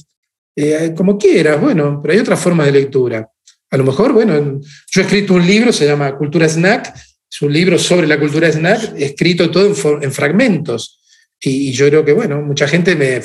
[0.55, 3.27] eh, como quieras, bueno, pero hay otras formas de lectura.
[3.71, 4.61] A lo mejor, bueno,
[4.91, 6.95] yo he escrito un libro, se llama Cultura Snack,
[7.33, 9.67] es un libro sobre la cultura snack, escrito todo
[10.03, 11.01] en, fragmentos.
[11.41, 13.21] Y, y, yo creo que, bueno, mucha gente me,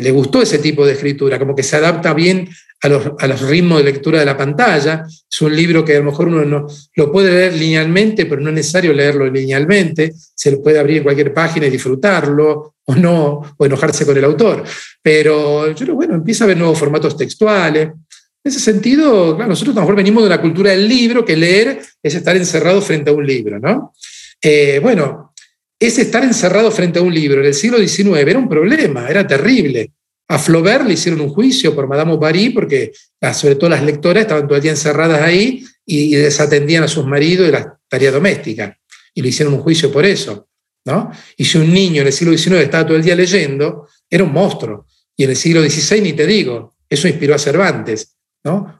[0.00, 2.48] le gustó ese tipo de escritura, como que se adapta bien
[2.82, 2.88] a
[3.26, 5.04] los, ritmos de lectura de la pantalla.
[5.06, 8.50] Es un libro que a lo mejor uno no, lo puede leer linealmente, pero no
[8.50, 10.12] es necesario leerlo linealmente.
[10.34, 14.24] Se le puede abrir en cualquier página y disfrutarlo, o no, o enojarse con el
[14.24, 14.62] autor.
[15.02, 17.88] Pero yo creo, bueno, empieza a haber nuevos formatos textuales.
[17.88, 21.36] En ese sentido, claro, nosotros a lo mejor venimos de la cultura del libro, que
[21.36, 23.92] leer es estar encerrado frente a un libro, ¿no?
[24.40, 25.32] Eh, bueno,
[25.78, 29.26] ese estar encerrado frente a un libro en el siglo XIX era un problema, era
[29.26, 29.92] terrible.
[30.28, 32.92] A Flaubert le hicieron un juicio por Madame Bovary porque
[33.34, 37.46] sobre todo las lectoras estaban todo el día encerradas ahí y, desatendían a sus maridos
[37.46, 38.76] de la tarea doméstica.
[39.14, 40.48] Y le hicieron un juicio por eso.
[40.84, 41.10] ¿no?
[41.36, 44.32] Y si un niño en el siglo XIX estaba todo el día leyendo, era un
[44.32, 44.86] monstruo.
[45.16, 48.15] Y en el siglo XVI ni te digo, eso inspiró a Cervantes.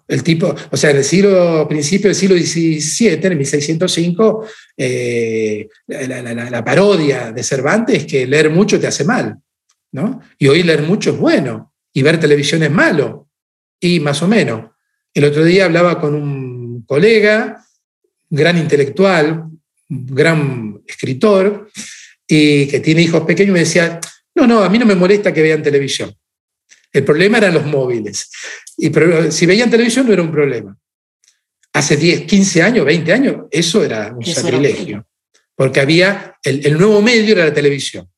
[0.07, 4.47] El tipo, o sea, en el siglo, principio del siglo XVII, en 1605,
[4.77, 9.37] eh, la, parodia de Cervantes es que leer mucho te hace mal,
[9.93, 10.21] ¿no?
[10.39, 13.29] Y hoy leer mucho es bueno, y ver televisión es malo,
[13.81, 14.71] y más o menos.
[15.13, 17.65] El otro día hablaba con un colega,
[18.31, 19.47] gran intelectual,
[19.89, 21.71] gran escritor,
[22.29, 24.01] y que tiene hijos pequeños, y me decía,
[24.35, 26.15] no, no, a mí no me molesta que vean televisión.
[26.97, 28.31] El problema eran los móviles.
[28.79, 28.91] Y
[29.31, 30.77] si veían televisión no era un problema.
[31.75, 35.07] Hace 10, 15 años, 20 años, eso era un sacrilegio.
[35.55, 38.09] porque había, el, nuevo medio era la televisión.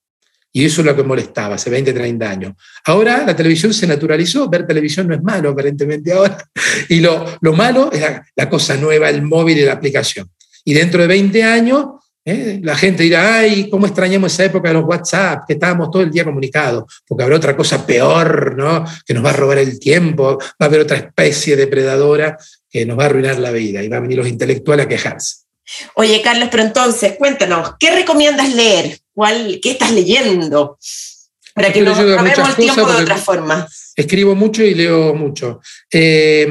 [0.53, 2.53] Y eso es lo que molestaba hace 20, 30 años.
[2.85, 6.39] Ahora la televisión se naturalizó, ver televisión no es malo aparentemente ahora.
[6.89, 8.01] Y lo, lo malo es
[8.35, 10.31] la, cosa nueva, el móvil y la aplicación.
[10.65, 11.87] Y dentro de 20 años
[12.25, 12.61] ¿Eh?
[12.63, 16.11] La gente dirá, ay, ¿cómo extrañamos esa época de los WhatsApp, que estábamos todo el
[16.11, 16.85] día comunicados?
[17.07, 18.85] Porque habrá otra cosa peor, ¿no?
[19.07, 22.37] Que nos va a robar el tiempo, va a haber otra especie depredadora
[22.71, 25.37] que nos va a arruinar la vida y va a venir los intelectuales a quejarse.
[25.95, 28.99] Oye, Carlos, pero entonces, cuéntanos, ¿qué recomiendas leer?
[29.15, 30.79] ¿Cuál, ¿Qué estás leyendo?
[31.55, 33.67] Para que nos el tiempo de otra forma.
[33.97, 35.61] Escribo mucho y leo mucho.
[35.91, 36.47] Eh,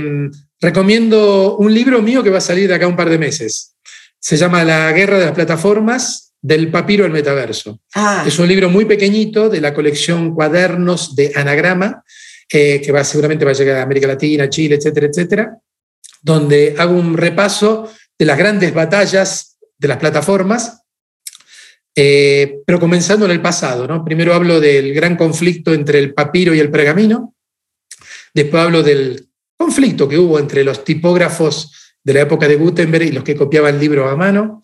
[0.59, 3.76] recomiendo un libro mío que va a salir de acá un par de meses
[4.19, 7.79] se llama La guerra de las plataformas del papiro al metaverso.
[7.95, 8.23] Ah.
[8.25, 12.03] Es un libro muy pequeñito de la colección Cuadernos de Anagrama,
[12.51, 15.57] eh, que va, seguramente va a llegar a América Latina, Chile, etcétera, etcétera,
[16.21, 20.81] donde hago un repaso de las grandes batallas de las plataformas,
[21.95, 23.87] eh, pero comenzando en el pasado.
[23.87, 24.05] ¿no?
[24.05, 27.35] Primero hablo del gran conflicto entre el papiro y el pergamino,
[28.33, 33.11] después hablo del conflicto que hubo entre los tipógrafos de la época de Gutenberg y
[33.11, 34.61] los que copiaban libros a mano.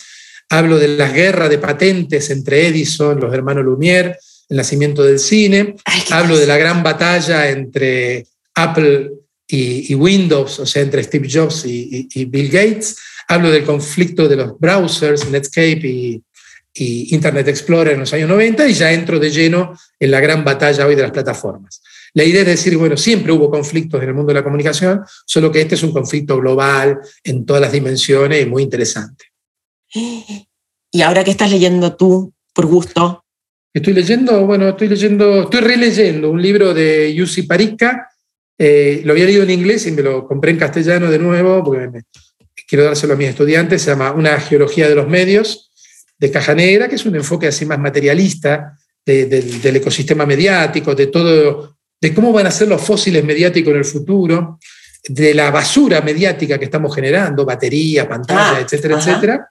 [0.50, 4.16] Hablo de las guerras de patentes entre Edison, los hermanos Lumière,
[4.48, 5.76] el nacimiento del cine.
[6.10, 8.26] Hablo de la gran batalla entre
[8.56, 9.12] Apple
[9.46, 12.96] y, Windows, o sea, entre Steve Jobs y, Bill Gates.
[13.28, 16.24] Hablo del conflicto de los browsers, Netscape y,
[16.74, 20.46] y Internet Explorer en los años 90 y ya entro de lleno en la gran
[20.46, 21.82] batalla hoy de las plataformas.
[22.16, 25.52] La idea es decir, bueno, siempre hubo conflictos en el mundo de la comunicación, solo
[25.52, 29.26] que este es un conflicto global en todas las dimensiones y muy interesante.
[30.92, 33.24] ¿Y ahora qué estás leyendo tú, por gusto?
[33.74, 38.10] Estoy leyendo, bueno, estoy leyendo, estoy releyendo un libro de Yusi Parika.
[38.56, 42.02] Eh, lo había leído en inglés y me lo compré en castellano de nuevo porque
[42.68, 43.82] quiero dárselo a mis estudiantes.
[43.82, 45.72] Se llama Una geología de los medios
[46.20, 51.78] de Caja Negra, que es un enfoque así más materialista del ecosistema mediático, de todo,
[52.04, 54.60] de cómo van a ser los fósiles mediáticos en el futuro,
[55.08, 59.50] de la basura mediática que estamos generando, batería, pantalla, ah, etcétera, etcétera.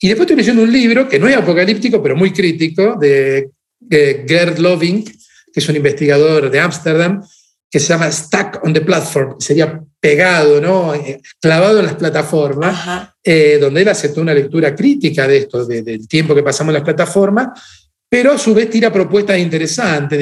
[0.00, 3.50] Y después estoy leyendo un libro que no es apocalíptico, pero muy crítico, de,
[3.90, 7.22] Gerd Loving, que es un investigador de Ámsterdam,
[7.70, 10.94] que se llama Stuck on the Platform, sería pegado, ¿no?
[10.94, 16.08] Eh, clavado en las plataformas, eh, donde él toda una lectura crítica de esto, del
[16.08, 17.48] tiempo que pasamos en las plataformas,
[18.12, 20.18] pero a su vez tira propuestas interesantes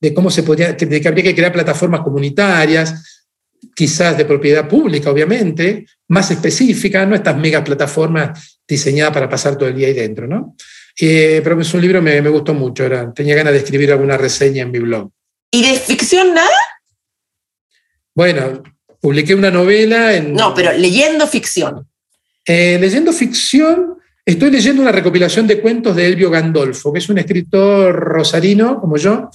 [0.00, 3.26] de, cómo se podría, de que habría que crear plataformas comunitarias,
[3.74, 9.68] quizás de propiedad pública, obviamente, más específicas, no estas mega plataformas diseñadas para pasar todo
[9.68, 10.56] el día ahí dentro, ¿no?
[10.98, 14.62] Eh, pero es un libro que me, gustó mucho, tenía ganas de escribir alguna reseña
[14.62, 15.10] en mi blog.
[15.50, 16.56] ¿Y de ficción nada?
[18.14, 18.62] Bueno,
[18.98, 20.32] publiqué una novela en...
[20.32, 21.86] No, pero leyendo ficción.
[22.46, 27.18] Eh, leyendo ficción, Estoy leyendo una recopilación de cuentos de Elvio Gandolfo, que es un
[27.18, 29.30] escritor rosarino, como yo,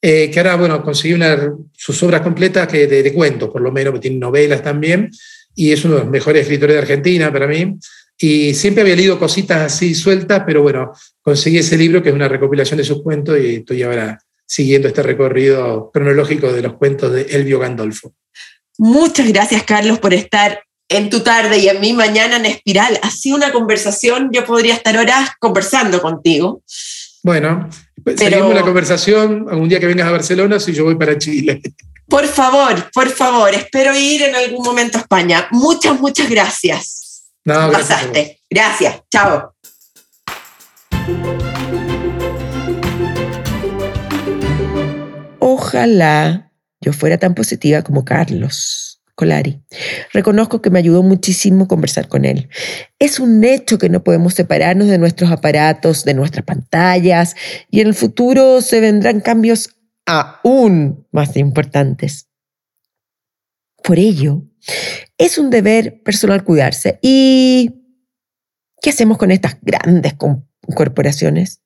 [0.00, 3.94] eh, que ahora, bueno, conseguí una, sus obras completas que de, cuentos, por lo menos,
[3.94, 5.12] que tiene novelas también,
[5.54, 7.76] y es uno de los mejores escritores de Argentina para mí.
[8.18, 10.90] Y siempre había leído cositas así sueltas, pero bueno,
[11.20, 15.04] conseguí ese libro que es una recopilación de sus cuentos y estoy ahora siguiendo este
[15.04, 18.12] recorrido cronológico de los cuentos de Elvio Gandolfo.
[18.76, 22.98] Muchas gracias, Carlos, por estar en tu tarde y en mi mañana en Espiral.
[23.02, 26.62] Así una conversación, yo podría estar horas conversando contigo.
[27.22, 27.68] Bueno,
[28.02, 31.62] pues, seguimos la conversación algún día que vengas a Barcelona si yo voy para Chile.
[32.08, 35.48] Por favor, por favor, espero ir en algún momento a España.
[35.50, 37.30] Muchas, muchas gracias.
[37.44, 37.88] No, gracias.
[37.88, 38.40] Pasaste.
[38.50, 39.00] Gracias.
[39.10, 39.54] Chao.
[45.38, 48.91] Ojalá yo fuera tan positiva como Carlos.
[49.14, 49.62] Colari.
[50.12, 52.48] Reconozco que me ayudó muchísimo conversar con él.
[52.98, 57.34] Es un hecho que no podemos separarnos de nuestros aparatos, de nuestras pantallas,
[57.70, 62.28] y en el futuro se vendrán cambios aún más importantes.
[63.82, 64.44] Por ello,
[65.18, 66.98] es un deber personal cuidarse.
[67.02, 67.82] ¿Y
[68.80, 70.14] qué hacemos con estas grandes
[70.74, 71.60] corporaciones?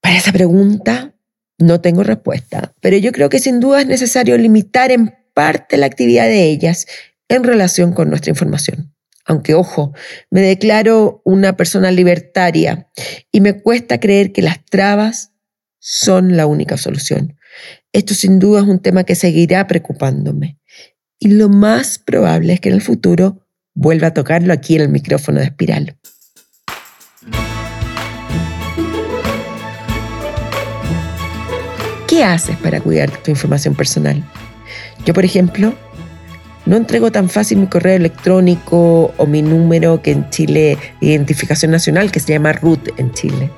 [0.00, 1.14] Para esa pregunta
[1.58, 5.86] no tengo respuesta, pero yo creo que sin duda es necesario limitar en parte la
[5.86, 6.86] actividad de ellas
[7.28, 8.94] en relación con nuestra información.
[9.26, 9.92] Aunque, ojo,
[10.30, 12.90] me declaro una persona libertaria
[13.32, 15.32] y me cuesta creer que las trabas
[15.78, 17.36] son la única solución.
[17.92, 20.58] Esto sin duda es un tema que seguirá preocupándome.
[21.18, 24.88] Y lo más probable es que en el futuro vuelva a tocarlo aquí en el
[24.88, 25.98] micrófono de espiral.
[32.06, 34.24] ¿Qué haces para cuidar tu información personal?
[35.04, 35.74] Yo, por ejemplo,
[36.66, 42.10] no entrego tan fácil mi correo electrónico o mi número que en Chile, identificación nacional,
[42.10, 43.50] que se llama RUT en Chile.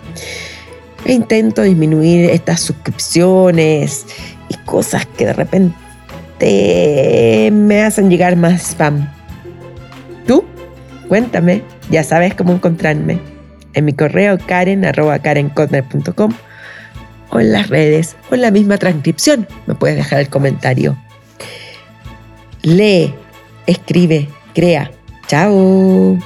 [1.05, 4.07] E intento disminuir estas suscripciones
[4.49, 5.77] y cosas que de repente
[7.53, 9.09] me hacen llegar más spam.
[10.27, 10.45] ¿Tú?
[11.07, 13.21] Cuéntame, ya sabes cómo encontrarme.
[13.75, 14.85] En mi correo karen
[17.31, 20.97] o en las redes o en la misma transcripción me puedes dejar el comentario.
[22.67, 23.15] Lee,
[23.65, 24.91] escribe, crea.
[25.29, 26.19] Chao.